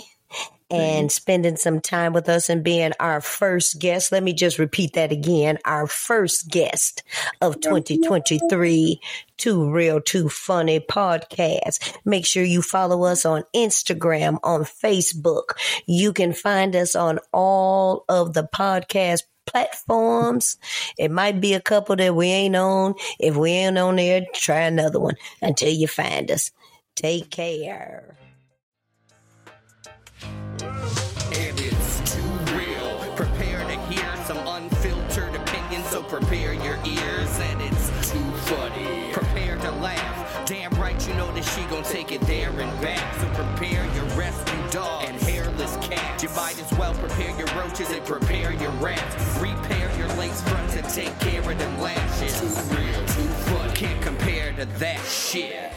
Mm-hmm. 0.72 0.82
and 0.82 1.12
spending 1.12 1.58
some 1.58 1.82
time 1.82 2.14
with 2.14 2.30
us 2.30 2.48
and 2.48 2.64
being 2.64 2.92
our 3.00 3.22
first 3.22 3.80
guest. 3.80 4.12
Let 4.12 4.22
me 4.22 4.34
just 4.34 4.60
repeat 4.60 4.94
that 4.94 5.12
again 5.12 5.58
our 5.66 5.88
first 5.88 6.48
guest 6.48 7.02
of 7.42 7.60
2023 7.60 9.02
Too 9.38 9.72
Real, 9.72 10.00
Too 10.00 10.30
Funny 10.30 10.80
podcast. 10.80 11.98
Make 12.06 12.28
sure 12.28 12.44
you 12.44 12.62
follow 12.62 13.06
us 13.06 13.26
on 13.26 13.46
Instagram, 13.56 14.38
on 14.44 14.62
Facebook. 14.62 15.54
You 15.88 16.14
can 16.14 16.34
find 16.34 16.76
us 16.76 16.96
on 16.96 17.18
all 17.34 18.06
of 18.08 18.34
the 18.36 18.44
podcast 18.44 19.24
platforms. 19.48 20.58
It 21.00 21.10
might 21.10 21.42
be 21.42 21.56
a 21.56 21.62
couple 21.62 21.96
that 21.96 22.16
we 22.16 22.28
ain't 22.28 22.56
on. 22.56 22.94
If 23.20 23.36
we 23.36 23.50
ain't 23.52 23.80
on 23.80 23.96
there, 23.96 24.22
try 24.36 24.60
another 24.62 25.00
one 25.00 25.16
until 25.42 25.70
you 25.70 25.88
find 25.88 26.30
us. 26.30 26.52
Take 26.96 27.32
care. 27.32 28.18
And 30.64 31.60
it's 31.60 32.16
too 32.16 32.22
real. 32.56 33.16
Prepare 33.16 33.60
to 33.68 33.80
hear 33.88 34.26
some 34.26 34.38
unfiltered 34.46 35.36
opinions, 35.36 35.86
so 35.88 36.04
prepare 36.04 36.54
your 36.54 36.78
ears. 36.86 37.40
And 37.40 37.62
it's 37.62 38.12
too 38.12 38.32
funny. 38.54 39.12
Prepare 39.14 39.58
to 39.58 39.72
laugh. 39.72 40.46
Damn 40.46 40.72
right, 40.74 41.08
you 41.08 41.14
know 41.14 41.32
that 41.34 41.44
she 41.44 41.64
gon' 41.66 41.84
take 41.84 42.12
it 42.12 42.22
there 42.22 42.50
and 42.50 42.82
back. 42.82 43.16
So 43.16 43.28
prepare 43.44 43.86
your 43.96 44.06
rescue 44.18 44.72
dog 44.72 45.06
and 45.06 45.22
hairless 45.22 45.78
cat. 45.78 46.22
You 46.22 46.30
might 46.30 46.60
as 46.60 46.78
well 46.78 46.94
prepare 46.96 47.38
your 47.38 47.48
roaches 47.58 47.92
and 47.92 48.04
prepare 48.06 48.52
your 48.54 48.72
rats. 48.72 49.40
Repair 49.40 49.90
your 49.98 50.08
lace 50.18 50.42
fronts 50.42 50.76
and 50.76 50.90
take 50.90 51.18
care 51.20 51.40
of 51.40 51.58
them 51.58 51.80
lashes. 51.80 52.40
Too 52.40 52.76
real, 52.76 53.00
too 53.06 53.30
funny. 53.48 53.74
Can't 53.76 54.02
compare 54.02 54.54
to 54.54 54.66
that 54.66 55.06
shit. 55.06 55.72